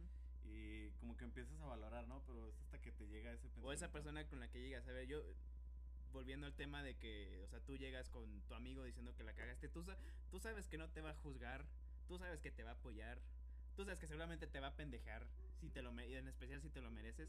[0.44, 2.22] Y como que empiezas a valorar, ¿no?
[2.24, 3.68] Pero es hasta que te llega ese pensamiento.
[3.68, 4.86] O esa persona con la que llegas.
[4.86, 5.20] A ver, yo,
[6.12, 9.34] volviendo al tema de que, o sea, tú llegas con tu amigo diciendo que la
[9.34, 9.84] cagaste, tú,
[10.30, 11.66] tú sabes que no te va a juzgar,
[12.06, 13.20] tú sabes que te va a apoyar,
[13.74, 15.26] tú sabes que seguramente te va a pendejar
[15.60, 17.28] si te lo en especial si te lo mereces,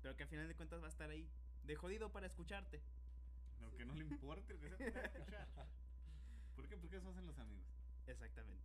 [0.00, 1.28] pero que al final de cuentas va a estar ahí,
[1.64, 2.80] de jodido para escucharte.
[4.20, 4.56] Que
[5.04, 5.48] escuchar.
[6.56, 6.76] ¿Por qué?
[6.76, 7.64] Porque eso hacen los amigos.
[8.06, 8.62] Exactamente.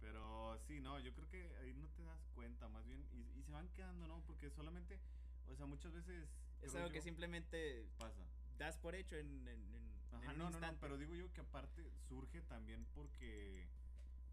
[0.00, 3.42] Pero sí, no, yo creo que ahí no te das cuenta, más bien, y, y
[3.42, 4.20] se van quedando, ¿no?
[4.26, 5.00] Porque solamente,
[5.48, 6.28] o sea, muchas veces...
[6.62, 8.24] Es algo que simplemente Pasa.
[8.58, 11.32] das por hecho en, en, en- Ajá, en un no, no, no, pero digo yo
[11.32, 13.68] que aparte surge también porque,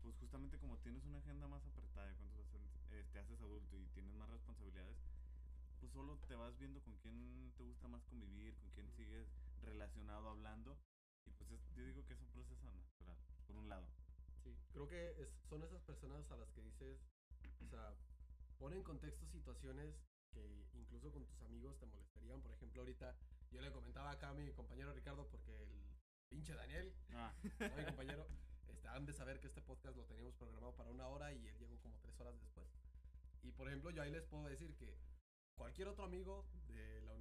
[0.02, 2.40] pues justamente como tienes una agenda más apretada, cuando
[2.92, 4.96] eh, te haces adulto y tienes más responsabilidades,
[5.80, 9.28] pues solo te vas viendo con quién te gusta más convivir, con quién sigues
[9.64, 10.78] relacionado hablando,
[11.26, 13.88] y pues es- yo digo que es un proceso natural, por un lado.
[14.44, 17.00] Sí, creo que es- son esas personas a las que dices,
[17.66, 17.94] o sea,
[18.60, 19.96] ponen en contexto situaciones
[20.32, 22.42] que incluso con tus amigos te molestarían.
[22.42, 23.16] Por ejemplo, ahorita
[23.52, 25.70] yo le comentaba acá a mi compañero Ricardo porque el
[26.30, 27.78] pinche Daniel, Ah, ¿no?
[27.78, 28.28] mi compañero,
[28.68, 31.58] este, han de saber que este podcast lo teníamos programado para una hora y él
[31.60, 32.68] llegó como tres horas después.
[33.44, 34.98] Y por ejemplo, yo ahí les puedo decir que
[35.56, 37.14] cualquier otro amigo de la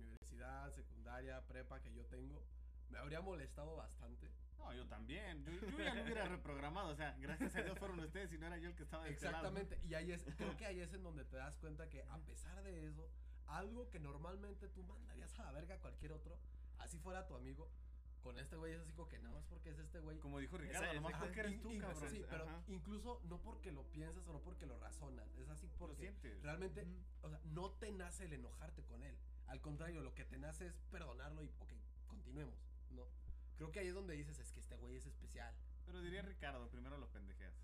[0.43, 2.43] universidad, secundaria, prepa que yo tengo,
[2.91, 4.29] me habría molestado bastante.
[4.59, 7.99] no, yo también, yo, yo ya lo hubiera reprogramado, o sea, gracias a Dios fueron
[8.01, 9.49] ustedes y no era yo el que estaba de este lado.
[9.49, 12.19] Exactamente, y ahí es, creo que ahí es en donde te das cuenta que a
[12.19, 13.09] pesar de eso,
[13.47, 16.39] algo que normalmente tú mandarías a la verga a cualquier otro,
[16.79, 17.69] así fuera tu amigo,
[18.23, 20.17] con este güey es así como que nada más porque es este güey.
[20.21, 22.09] Como dijo Ricardo, Esa- nomás porque eres tú, in- cabrón.
[22.09, 22.63] Sí, pero Ajá.
[22.69, 26.41] incluso no porque lo piensas o no porque lo razonas, es así lo porque sientes.
[26.41, 27.03] realmente, Ujú.
[27.23, 29.17] o sea, no te nace el enojarte con él.
[29.53, 31.73] Al contrario, lo que te nace es perdonarlo y, ok,
[32.07, 32.59] continuemos,
[32.91, 33.07] ¿no?
[33.59, 35.55] Creo que ahí es donde dices, es que este güey es especial.
[35.85, 37.55] Pero diría Ricardo, primero lo pendejeas.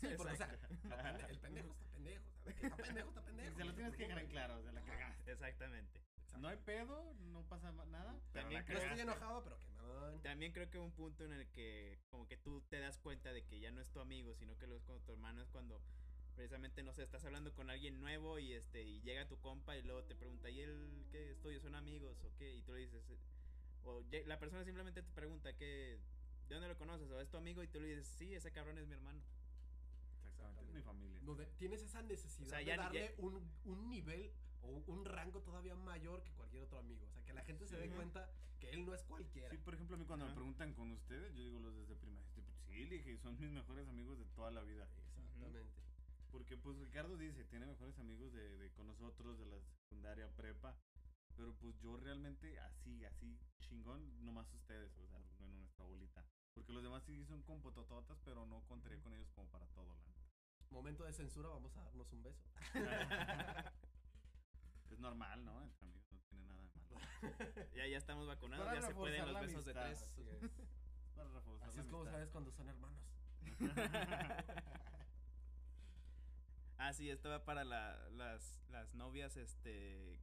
[0.00, 3.08] Sí, porque, o sea, pende- el pendejo está pendejo, o sea, de que está pendejo,
[3.10, 3.56] está pendejo.
[3.56, 5.30] se lo tienes que dejar en claro, o sea, la cagaste.
[5.30, 6.00] Exactamente.
[6.40, 8.18] No hay pedo, no pasa nada.
[8.32, 10.20] Pero También la No estoy enojado, pero que no.
[10.22, 13.44] También creo que un punto en el que como que tú te das cuenta de
[13.44, 15.80] que ya no es tu amigo, sino que lo es con tu hermano es cuando
[16.36, 19.82] precisamente no sé, estás hablando con alguien nuevo y este y llega tu compa y
[19.82, 23.08] luego te pregunta, "¿Y él qué estudios son amigos o qué?" y tú le dices
[23.10, 23.18] eh,
[23.84, 25.98] o la persona simplemente te pregunta, "¿Qué
[26.48, 27.10] ¿De dónde lo conoces?
[27.10, 27.60] ¿O es tu amigo?
[27.64, 29.20] Y tú le dices, sí, ese cabrón es mi hermano.
[30.24, 31.20] Exactamente, es mi familia.
[31.22, 34.30] No, de- tienes esa necesidad O sea, de darle ya- un, un nivel
[34.62, 37.04] o un rango todavía mayor que cualquier otro amigo.
[37.04, 38.30] O sea, que la gente se dé cuenta
[38.60, 39.50] que él no es cualquiera.
[39.50, 42.30] Sí, por ejemplo, a mí cuando me preguntan con ustedes, yo digo los desde primaria.
[42.68, 44.86] Sí, le dije, son mis mejores amigos de toda la vida.
[45.16, 45.85] Exactamente.
[46.36, 50.76] Porque pues Ricardo dice, tiene mejores amigos de, de con nosotros, de la secundaria, prepa.
[51.34, 56.22] Pero pues yo realmente así, así, chingón, nomás ustedes, o sea, bueno, nuestra bolita.
[56.54, 59.94] Porque los demás sí son compotototas, pero no contaría con ellos como para todo, la
[59.94, 60.20] neta.
[60.70, 62.44] Momento de censura, vamos a darnos un beso.
[64.90, 65.62] Es normal, ¿no?
[65.62, 67.00] Entre amigos no tiene nada de malo.
[67.74, 69.86] Ya, ya estamos vacunados, Para ya se pueden los besos de amistad.
[69.86, 70.02] tres.
[70.02, 70.50] Así es.
[71.14, 72.12] Para reforzar Así la es como amistad.
[72.18, 73.00] sabes cuando son hermanos.
[76.78, 80.18] Ah, sí, esto va para la- las, las novias, este...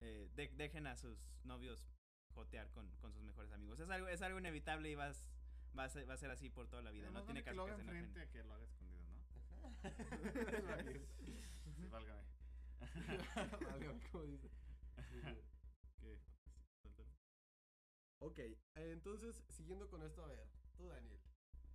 [0.00, 1.86] eh, de- dejen a sus novios
[2.34, 3.78] jotear con, con sus mejores amigos.
[3.80, 5.28] Es algo, es algo inevitable y vas,
[5.78, 7.04] va, a ser, va a ser así por toda la vida.
[7.04, 8.64] Además, no tiene vale que caso lo que haga se enfrente a que lo haga
[8.64, 9.14] escondido, ¿no?
[11.24, 12.24] Sí, válgame.
[13.70, 14.50] Válgame, como dice.
[16.00, 16.18] ¿Qué?
[18.18, 18.38] Ok,
[18.74, 21.18] entonces, siguiendo con esto, a ver, tú, Daniel.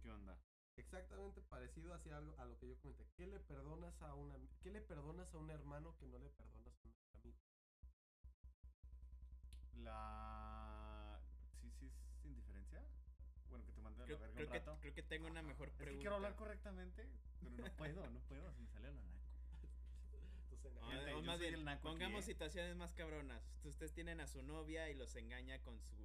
[0.02, 0.38] ¿Qué onda?
[0.80, 3.06] Exactamente parecido hacia algo a lo que yo comenté.
[3.18, 6.74] ¿Qué le perdonas a una qué le perdonas a un hermano que no le perdonas
[6.84, 7.38] a un amigo?
[9.84, 11.20] La.
[11.62, 12.82] Sí, sí, es indiferencia.
[13.50, 14.78] Bueno, que te mande a la Creo, verga creo un que, rato.
[14.82, 16.02] creo que tengo una mejor Es que pregunta.
[16.02, 17.08] quiero hablar correctamente,
[17.42, 19.28] pero no puedo, no puedo, se me sale lo naco.
[20.52, 22.28] Entonces, O- Fíjate, o yo más soy bien, el naco aquí, pongamos ¿eh?
[22.28, 23.44] situaciones más cabronas.
[23.66, 25.98] Ustedes tienen a su novia y los engaña con su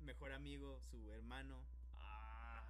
[0.00, 1.64] mejor amigo, su hermano.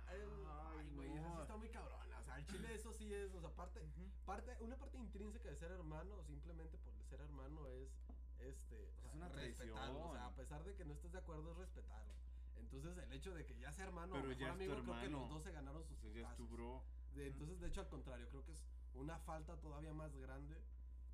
[0.09, 2.19] Ay, güey, esa sí está muy cabrona.
[2.21, 3.81] O sea, el chile eso sí es, o sea, parte,
[4.25, 7.89] parte, una parte intrínseca de ser hermano, simplemente por ser hermano es,
[8.41, 10.09] este, o sea, Es una respetarlo.
[10.11, 12.13] O sea, a pesar de que no estés de acuerdo es respetarlo.
[12.57, 15.29] Entonces, el hecho de que ya sea hermano Pero o mejor amigo, creo que los
[15.29, 16.83] dos se ganaron sus sea, ya es tu bro.
[17.15, 20.61] De- entonces, de hecho, al contrario, creo que es una falta todavía más grande.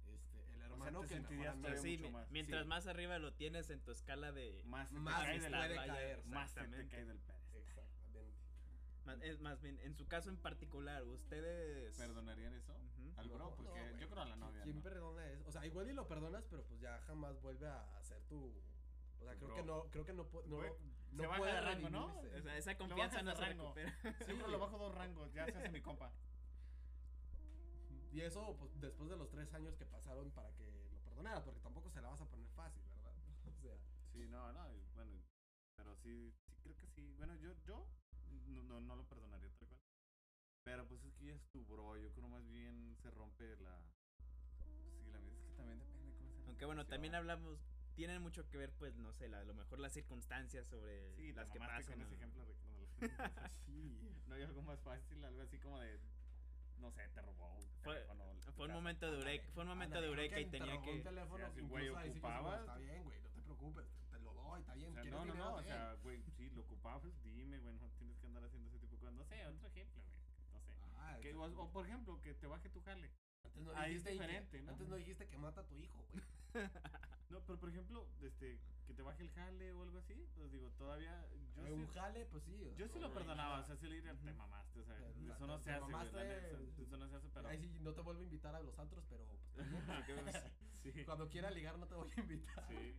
[0.07, 1.36] Este, el hermano que mejor.
[1.36, 2.30] O sea, todavía sí, mucho más.
[2.30, 2.68] mientras Sí.
[2.68, 4.62] más arriba lo tienes en tu escala de...
[4.64, 6.24] Más te Más cae de la- puede caer.
[6.26, 7.39] Más te cae del pedestal.
[9.22, 11.96] Es más bien, en su caso en particular, ustedes...
[11.96, 12.72] ¿Perdonarían eso?
[12.72, 13.12] Ujú.
[13.16, 14.62] Al bro, No, porque no, yo creo a la novia.
[14.62, 14.82] ¿Quién ¿no?
[14.82, 15.48] perdona eso?
[15.48, 18.55] O sea, igual y lo perdonas, pero pues ya jamás vuelve a ser tu.
[19.20, 19.57] O sea, creo bro.
[19.57, 20.62] que no, creo que no, no,
[21.12, 22.07] no se baja puede de rango, ¿no?
[22.09, 22.38] redimirse.
[22.38, 23.74] O sea, esa confianza no de se rango.
[24.24, 26.12] Siempre lo bajo dos rangos, ya se hace mi compa.
[28.12, 31.61] Y eso, pues, después de los tres años que pasaron para que lo perdonara, porque
[31.61, 33.12] tampoco se la vas a poner fácil, ¿verdad?
[33.46, 33.76] O sea,
[34.12, 35.12] Sí, no, no, bueno,
[35.76, 37.14] pero sí, sí creo que sí.
[37.18, 37.86] Bueno, yo, yo
[38.51, 39.80] no, no, no lo perdonaría tal cual.
[40.64, 43.82] Pero pues es que ya es tu bro, yo creo más bien se rompe la...
[44.59, 47.59] Pues sí, la es que también depende cómo sea la Aunque bueno, también hablamos,
[47.94, 51.32] tienen mucho que ver, pues, no sé, la- a lo mejor las circunstancias sobre Sí,
[51.32, 51.82] las que pasan.
[51.84, 52.16] con ese ¿no?
[52.16, 52.86] ejemplo, Ricardo.
[53.66, 53.98] Sí.
[54.26, 55.98] No hay algo más fácil, algo así como de...
[56.78, 58.24] No sé, te robó un Fue- teléfono,
[58.57, 60.96] Fue un momento de eureka, fue un momento de eureka y te tenía robó un
[60.98, 61.03] que...
[61.03, 63.86] teléfono, si el incluso güey ahí sí que ocupaba- Está bien, güey, no te preocupes,
[63.86, 64.90] te, te lo doy, está bien.
[64.90, 65.51] O sea, ¿quieres no, no, dinero?
[65.51, 67.89] no, o sea, güey, sí, lo ocupaba, pues dime, güey, no
[68.30, 69.14] andar haciendo ese tipo de cosas.
[69.14, 70.16] No sé, otro ejemplo, güey,
[70.52, 70.74] no sé.
[70.96, 73.10] Ah, Que, o, o, por ejemplo, que te baje tu jale.
[73.44, 74.70] Antes no ahí es dijiste que- diferente, ¿no?
[74.72, 76.24] Antes no dijiste que mata a tu hijo, güey.
[77.30, 78.58] No, pero por ejemplo, este,
[78.88, 81.24] que te baje el jale o algo así, pues digo, todavía
[81.64, 82.74] yo un sí, jale, pues sí.
[82.76, 85.58] yo sí lo perdonaba, o sea, sí le diría, te mamaste, o sea, eso no
[85.60, 87.48] se hace, eso, eso no se hace, pero...
[87.48, 89.24] Ahí sí no te vuelvo a invitar a los antros, pero
[90.92, 92.66] sí, cuando quiera ligar no te voy a invitar.
[92.68, 92.96] sí,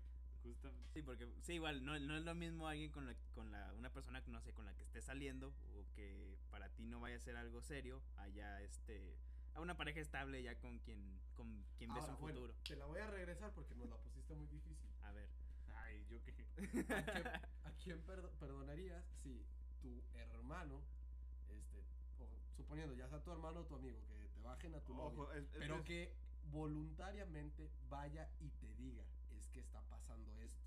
[0.94, 3.90] Sí, porque sí, igual, no, no es lo mismo alguien con la, con la, una
[3.92, 7.20] persona, no sé, con la que estés saliendo o que para ti no vaya a
[7.20, 9.16] ser algo serio, allá, este,
[9.54, 12.54] a una pareja estable ya con quien, con quien ves un bueno, futuro.
[12.68, 14.90] te la voy a regresar porque nos la pusiste muy difícil.
[15.04, 15.30] A ver.
[15.76, 16.32] ay, yo qué,
[16.94, 19.46] ¿A quién, a quién perdo- perdonarías si
[19.82, 20.82] tu hermano,
[21.50, 21.84] este,
[22.20, 25.22] o suponiendo ya sea tu hermano o tu amigo, que te bajen a tu novio,
[25.22, 26.14] ojo, es, es- pero es- que
[26.52, 29.04] voluntariamente vaya y te diga,
[29.52, 30.62] que está pasando esto.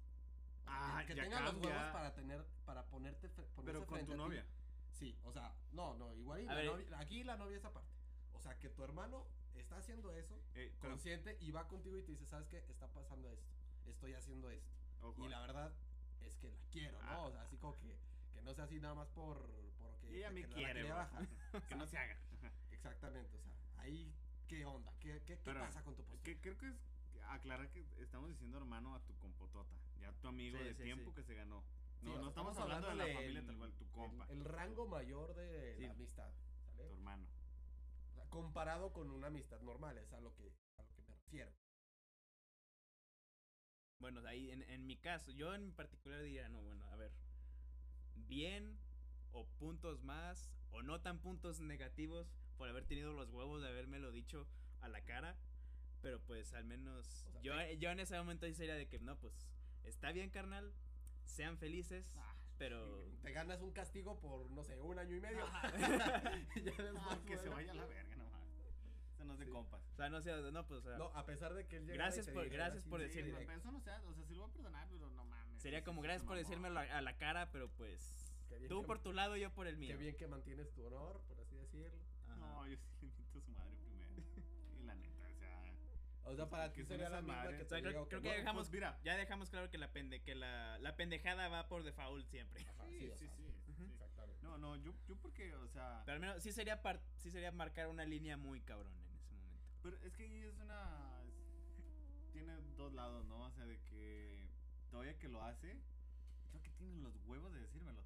[0.62, 3.28] O sea, Ah, que, que ya tenga los huevos para tener, para ponerte,
[3.64, 4.22] pero con frente tu a ti.
[4.22, 4.46] novia,
[4.92, 6.66] Sí, o sea, no, no, igual y A la ver.
[6.66, 7.90] novia- aquí la novia es aparte.
[8.32, 12.02] O sea, que tu hermano está haciendo eso, eh, pero, consciente, y va contigo y
[12.02, 12.58] te dice, ¿sabes qué?
[12.68, 13.52] Está pasando esto,
[13.86, 14.70] estoy haciendo esto.
[15.02, 15.72] ojo, Y la verdad
[16.20, 17.08] es que la quiero, ¿no?
[17.10, 17.20] Ah.
[17.26, 17.98] O sea, así como que,
[18.32, 19.38] que no sea así nada más por,
[19.78, 21.28] porque ella que me la quiere, bajar.
[21.68, 22.16] que no se haga.
[22.70, 24.14] Exactamente, o sea, ahí,
[24.48, 24.92] ¿qué onda?
[25.00, 26.22] ¿Qué, qué, qué Pero, pasa con tu postura?
[26.22, 26.76] Que, creo que es
[27.32, 31.10] aclarar que estamos diciendo hermano a tu compotota, ya tu amigo Sí, de sí, tiempo
[31.10, 31.16] sí.
[31.16, 31.64] que se ganó.
[32.02, 35.34] No, no estamos hablando de la familia tal cual, tu compa, El, el rango mayor
[35.34, 35.82] de Sí.
[35.86, 36.30] la amistad,
[36.66, 36.76] ¿sale?
[36.88, 37.26] tu hermano.
[38.10, 41.14] O sea, comparado con una amistad normal, es a lo que, a lo que me
[41.14, 41.52] refiero.
[43.98, 47.12] Bueno, ahí en, en mi caso, yo en particular diría, no, bueno, a ver,
[48.16, 48.78] bien
[49.32, 54.12] o puntos más o no tan puntos negativos por haber tenido los huevos de habérmelo
[54.12, 54.46] dicho
[54.80, 55.36] a la cara,
[56.04, 58.98] pero pues al menos O sea, yo, yo en ese momento sí sería de que
[59.00, 59.34] no, pues
[59.82, 60.72] está bien carnal,
[61.24, 63.08] sean felices, Ah, pero...
[63.22, 65.44] Te ganas un castigo por, no sé, un año y medio.
[66.54, 68.42] Y ya Ah, que se vaya a la verga nomás.
[69.14, 69.50] Eso no es de Sí.
[69.52, 69.80] compas.
[69.92, 72.28] O sea, no sé, no, pues o sea, No, a pesar de que él Gracias
[72.28, 73.42] por- gracias por decirme.
[73.54, 75.60] Eso no se hace, o sea, sí lo voy a perdonar, pero no mames.
[75.62, 76.38] sería como gracias por mamó.
[76.46, 78.30] decírmelo a, a la cara, pero pues
[78.68, 79.88] tú que- por tu lado, yo por el mío.
[79.96, 81.98] Qué bien que mantienes tu honor, por así decirlo.
[82.28, 82.36] Ajá.
[82.36, 84.12] No, yo sí le invito a su madre primero.
[84.78, 85.62] Y la neta, o sea.
[86.26, 88.98] O sea, Pues, para que O te sea, creo- que no, dejamos- Pues mira.
[89.04, 92.62] Ya dejamos claro que la, pende, que la, la pendejada va por default siempre.
[92.62, 93.42] Ajá, Sí, o sí, sí.
[93.76, 93.84] sí.
[93.92, 94.42] Exactamente.
[94.42, 96.02] No, no, yo, yo porque, o sea.
[96.06, 99.32] Pero al menos sí sería, par- sí sería marcar una línea muy cabrón en ese
[99.34, 99.64] momento.
[99.82, 101.20] Pero es que es una.
[101.26, 103.42] es- tiene dos lados, ¿no?
[103.44, 104.48] O sea, de que
[104.90, 105.78] todavía que lo hace,
[106.50, 108.02] creo que tiene los huevos de decírmelo.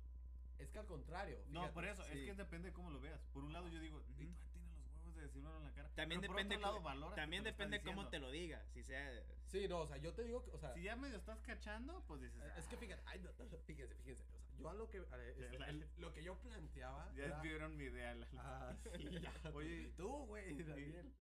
[0.59, 1.39] Es que al contrario.
[1.51, 3.21] No, por eso, es que depende de cómo lo veas.
[3.33, 4.27] Por un lado, yo digo, y.
[4.27, 5.89] todavía tiene los huevos de decírmelo en la cara.
[5.95, 8.64] También Pero depende, Por otro lado, también te lo está depende cómo te lo diga.
[8.73, 9.23] Si sea.
[9.47, 12.05] Sí, no, o sea, yo te digo que, o sea, Si ya medio estás cachando,
[12.07, 12.43] pues dices.
[12.57, 12.79] es que "Ah".
[12.79, 14.23] fíjate, ay, no, no, fíjense, fíjense.
[14.25, 17.11] O sea, yo a lo que, a- este, la- el- lo que yo planteaba.
[17.14, 18.14] Ya era- vieron mi idea.
[18.14, 18.91] la- Ah, sí,
[19.23, 19.33] ya.
[19.55, 21.14] Oye, y tú, güey, Daniel.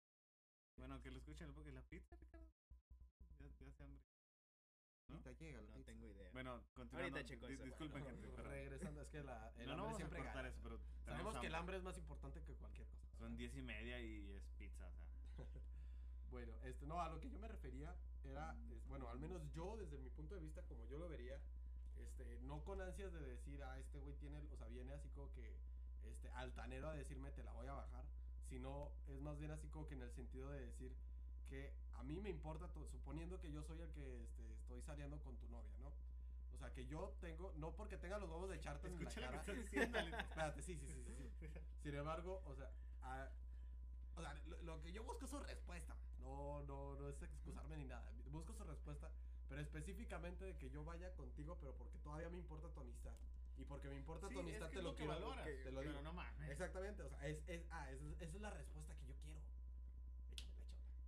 [0.76, 2.46] Bueno, que lo escuchen porque la pizza, Ricardo.
[3.40, 4.02] Ya, ya se hambre.
[5.08, 5.22] ¿no?
[5.38, 6.30] Llega la No tengo idea.
[6.32, 7.16] Bueno, continuando.
[7.16, 7.64] Ahorita checo di- eso.
[7.64, 8.32] Disculpen, Bueno, gente.
[8.36, 10.48] pero- Regresando, es que la, el No, no hambre vamos a siempre cortar gana.
[10.48, 10.80] eso, pero.
[11.04, 13.05] Sabemos que el hambre es más importante que cualquier cosa.
[13.18, 15.46] Son diez y media y es pizza, o sea.
[16.30, 17.94] Bueno, este, no, a lo que yo me refería
[18.24, 21.38] era, es- bueno, al menos yo, desde mi punto de vista, como yo lo vería,
[21.96, 25.32] este, no con ansias de decir, ah, este güey tiene, o sea, viene así como
[25.32, 25.54] que,
[26.04, 28.04] este, altanero a decirme, te la voy a bajar,
[28.50, 30.92] sino es más bien así como que en el sentido de decir
[31.48, 35.36] que a mí me importa, suponiendo que yo soy el que, este, estoy saliendo con
[35.38, 35.92] tu novia, ¿no?
[36.54, 39.20] O sea, que yo tengo, no porque tenga los huevos de echarte en la Escucha
[39.20, 39.40] lo que cara.
[39.40, 40.16] estás diciendo, Alito.
[40.28, 41.48] Espérate, sí, sí, sí, sí, sí.
[41.82, 42.68] Sin embargo, o sea,
[43.06, 43.30] a-
[44.16, 45.94] o sea, lo, lo que yo busco es su respuesta.
[46.20, 48.10] No, no, no es excusarme ni nada.
[48.32, 49.10] Busco su respuesta,
[49.48, 53.12] pero específicamente de que yo vaya contigo, pero porque todavía me importa tu amistad.
[53.58, 55.14] Y porque me importa Sí, tu es amistad, que te es lo, lo que quiero.
[55.14, 56.02] valoras, te lo pero digo.
[56.02, 56.50] no mames.
[56.50, 59.40] Exactamente, o sea, es, es, ah, esa es, es la respuesta que yo quiero.
[60.32, 61.06] Échamela, échamela.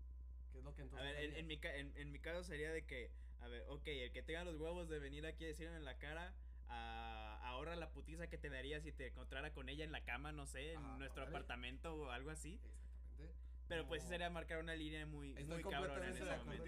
[0.52, 2.72] ¿Qué es lo que A entonces ver, en, en mi, en, en mi caso sería
[2.72, 5.76] de que, a ver, ok, el que tenga los huevos de venir aquí a decirme
[5.76, 6.32] en la cara,
[6.68, 10.32] ah, ahorra la putiza que te daría si te encontrara con ella en la cama,
[10.32, 12.54] no sé, en Ah, nuestro apartamento o algo así.
[12.54, 13.34] Exactamente.
[13.68, 14.10] Pero pues sí No.
[14.12, 16.64] sería marcar una línea muy, Estoy muy cabrona en ese momento.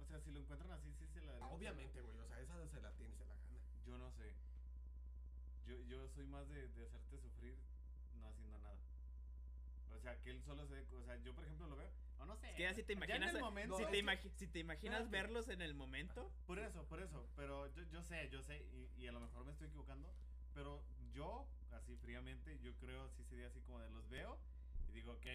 [0.00, 2.66] O sea, si lo encuentran así, sí se la Ah, obviamente, güey, o sea, esa
[2.68, 3.58] se la tiene, se la gana.
[3.86, 4.32] Yo no sé.
[5.66, 7.56] Yo, yo soy más de, de hacerte sufrir
[8.20, 8.76] no haciendo nada.
[10.02, 12.48] sea, que él solo se, o sea, yo por ejemplo lo veo, o no sé.
[12.50, 14.46] Es que ya si te ya en imaginas, el momento, si, te que- imagi- si
[14.46, 18.42] te imaginas verlos en el momento, Por eso, por eso, pero yo, yo sé, yo
[18.42, 20.12] sé, y, y a lo mejor me estoy equivocando,
[20.54, 24.38] pero yo, así fríamente, yo creo sí sería así como de los veo
[24.88, 25.26] y digo, ok,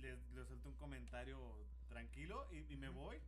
[0.00, 1.38] les, les suelto un comentario
[1.88, 3.20] tranquilo y, y me voy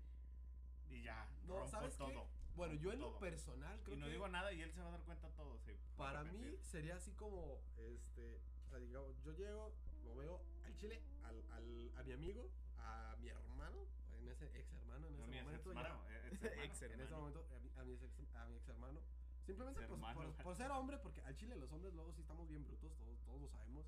[0.90, 1.98] y ya, No, rompo ¿sabes qué?
[1.98, 2.28] todo.
[2.54, 3.12] Bueno, yo en todo.
[3.12, 5.28] lo personal creo Y no que digo nada y él se va a dar cuenta
[5.30, 5.72] todo, sí.
[5.96, 9.74] para mí sería así como, este, o sea, digamos, yo llego,
[10.04, 12.50] lo veo al chile, al, al, a mi amigo,
[12.86, 13.86] a mi hermano,
[14.18, 15.72] en ese ex hermano en ese momento.
[15.74, 16.62] ya- hermano, eh, ex hermano.
[16.62, 17.18] Ex en ese hermano.
[17.20, 19.00] momento a mi, a mi ex, a mi ex hermano.
[19.44, 20.20] Simplemente Ex pues, hermano.
[20.34, 23.18] por, por ser hombre, porque al chile los hombres luego sí estamos bien brutos, todos,
[23.24, 23.86] todos lo sabemos.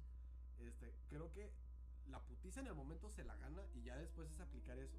[0.60, 1.50] Este, creo que
[2.06, 4.96] la putiza en el momento se la gana y ya después es aplicar eso.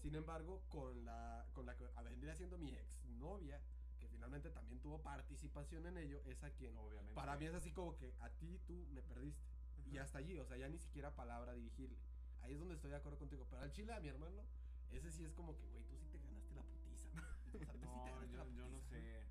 [0.00, 3.60] Sin embargo, con la, con la que vendría siendo mi ex novia,
[4.00, 7.14] que finalmente también tuvo participación en ello, es a quien Obviamente.
[7.14, 9.40] para mí es así como que a ti tú me perdiste.
[9.86, 11.98] Y hasta allí, o sea, ya ni siquiera palabra dirigirle.
[12.42, 13.46] Ahí es donde estoy de acuerdo contigo.
[13.50, 14.42] Pero al chile, a mi hermano,
[14.90, 17.08] ese sí es como que, güey, tú sí te ganaste la putiza.
[17.54, 19.22] O sea, tú sí te No, ganaste la yo, yo no putiza, sé.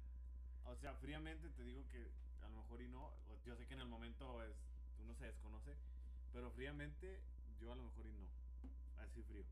[0.65, 3.11] O sea, fríamente te digo que a lo mejor y no.
[3.45, 4.55] Yo sé que en el momento es,
[4.99, 5.75] uno se desconoce.
[6.31, 7.19] Pero fríamente,
[7.59, 8.27] yo a lo mejor y no.
[8.99, 9.43] Así frío.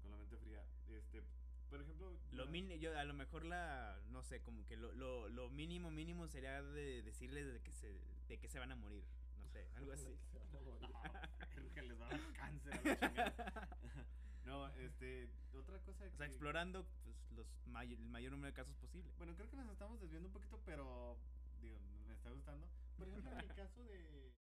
[0.00, 0.64] Con la mente fría.
[0.88, 1.22] Este,
[1.68, 2.16] por ejemplo.
[2.32, 5.90] lo mini- yo a lo mejor la, no sé, como que lo, lo, lo mínimo
[5.90, 7.98] mínimo sería de decirles de que se,
[8.28, 9.21] de que se van a morir, no
[9.52, 10.18] sé, algo así.
[10.30, 10.88] Se van a morir.
[10.90, 11.02] No,
[11.54, 13.78] creo que les va a dar cáncer a la chingada.
[14.44, 18.54] No, este, otra cosa O sea, que- explorando pues, los may- el mayor número de
[18.54, 19.10] casos posible.
[19.16, 21.16] Bueno, creo que nos estamos desviando un poquito, pero
[21.60, 21.78] digo,
[22.08, 22.66] me está gustando.
[22.98, 24.34] Por ejemplo, en el caso de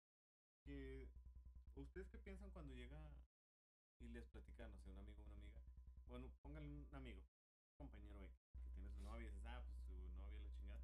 [0.64, 1.06] que
[1.76, 2.98] ustedes qué piensan cuando llega
[4.00, 5.60] y les platica, no sé, un amigo o una amiga.
[6.08, 9.78] Bueno, pónganle un amigo, un compañero X, que tiene su novia y dices, ah, pues
[9.84, 10.80] su novia la chingada.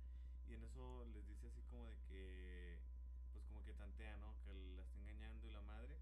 [0.46, 2.55] Y en eso les dice así como de que, que
[3.76, 4.34] tantea, ¿no?
[4.44, 5.96] Que la está engañando y la madre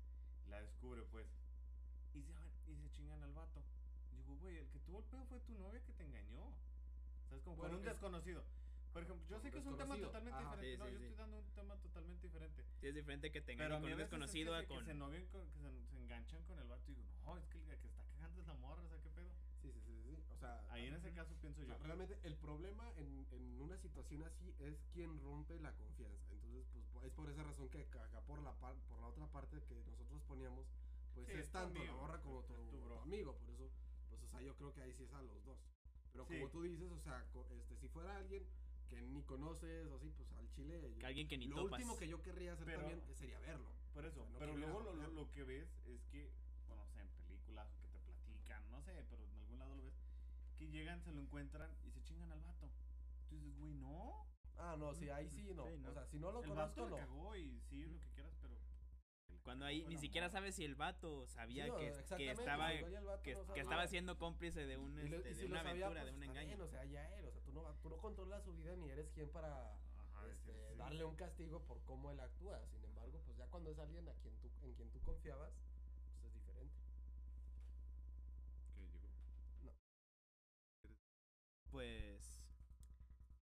[0.49, 1.27] la descubre, pues.
[2.15, 2.33] Y se,
[2.71, 3.63] y se chingan al vato.
[4.17, 6.53] Digo, güey, el que tuvo el pedo fue tu novia que te engañó.
[7.29, 7.43] ¿Sabes?
[7.43, 8.45] Como Bueno, con un es- desconocido.
[8.93, 10.51] Por ejemplo, yo sé que es un tema desconocido, totalmente ajá.
[10.55, 10.71] diferente.
[10.71, 11.05] Sí, no, sí, yo sí.
[11.07, 12.65] estoy dando un tema totalmente diferente.
[12.81, 14.85] Sí, es diferente que te engañen con un veces es que desconocido a que con...
[14.85, 17.59] se novien con- que se, se enganchan con el vato y digo, no, es que
[17.59, 19.31] el que está cagando es la morra, o sea, ¿qué pedo?
[19.63, 20.23] Sí, sí, sí, sí.
[20.31, 21.83] O sea, Ahí en ese caso pienso o sea, yo.
[21.83, 26.34] realmente el problema en, en una situación así es quien rompe la confianza.
[26.55, 29.61] Entonces, pues es por esa razón que acá por la, par- por la otra parte
[29.69, 30.67] que nosotros poníamos,
[31.15, 32.95] pues Sí, es tanto la amigo, morra como es tu, tu bro.
[32.97, 33.35] tu amigo.
[33.39, 33.69] Por eso,
[34.09, 35.59] pues, o sea, yo creo que ahí sí es a los dos.
[36.13, 36.35] Pero Sí.
[36.39, 38.47] como tú dices, o sea, este, si fuera alguien
[38.89, 40.81] que ni conoces o así, pues al chile.
[40.81, 41.73] yo- Que alguien que ni lo topas.
[41.81, 43.69] último que yo querría hacer Pero- también sería verlo.
[43.93, 46.31] Por eso, O sea, no pero luego lo, lo- que ves es que,
[46.69, 49.75] bueno, no sé, en películas o que te platican, no sé, pero en algún lado
[49.75, 49.95] lo ves,
[50.59, 52.71] que llegan, se lo encuentran y se chingan al vato.
[53.29, 54.27] Tú dices, güey, no.
[54.59, 55.67] Ah, no, sí, ahí sí no.
[55.67, 55.91] Sí, no.
[55.91, 56.97] O sea, si no lo el conozco, vato no.
[56.97, 58.55] cagó y sí, lo que quieras, pero.
[59.43, 62.79] Cuando ahí ni siquiera sabes si el vato sabía Sí, no, que, que estaba si
[63.23, 66.01] que, no que estaba siendo cómplice de un Y, lo- este, de una sabía, aventura,
[66.03, 66.49] pues, de un engaño.
[66.49, 68.89] bien, o sea, ya él, o sea, tú no, tú no controlas su vida ni
[68.91, 69.73] eres quien para
[70.15, 70.79] Ajá, este, sí, sí.
[70.79, 72.59] darle un castigo por cómo él actúa.
[72.71, 75.53] Sin embargo, pues ya cuando es alguien a quien tú, en quien tú confiabas,
[76.21, 76.75] pues es diferente.
[78.75, 79.09] Que llegó.
[81.71, 82.04] Pues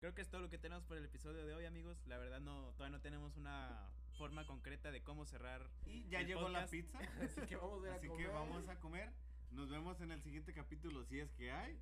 [0.01, 1.95] creo que es todo lo que tenemos por el episodio de hoy, amigos.
[2.07, 3.87] La verdad no todavía no tenemos una
[4.17, 5.69] forma concreta de cómo cerrar.
[5.85, 6.97] Y ya llegó la pizza.
[7.21, 8.31] Así que vamos a Así que comer.
[8.31, 9.13] vamos a comer.
[9.51, 11.79] Nos vemos en el siguiente capítulo si es que hay.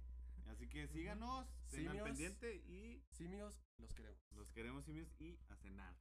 [0.47, 2.03] Así que síganos, Simios.
[2.03, 4.19] pendiente y Simios, los queremos.
[4.31, 5.95] los queremos simios y a cenar.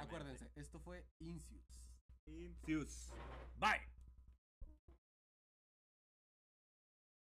[0.00, 1.86] Acuérdense, esto fue Incius.
[2.26, 3.12] Incius.
[3.58, 3.93] Bye.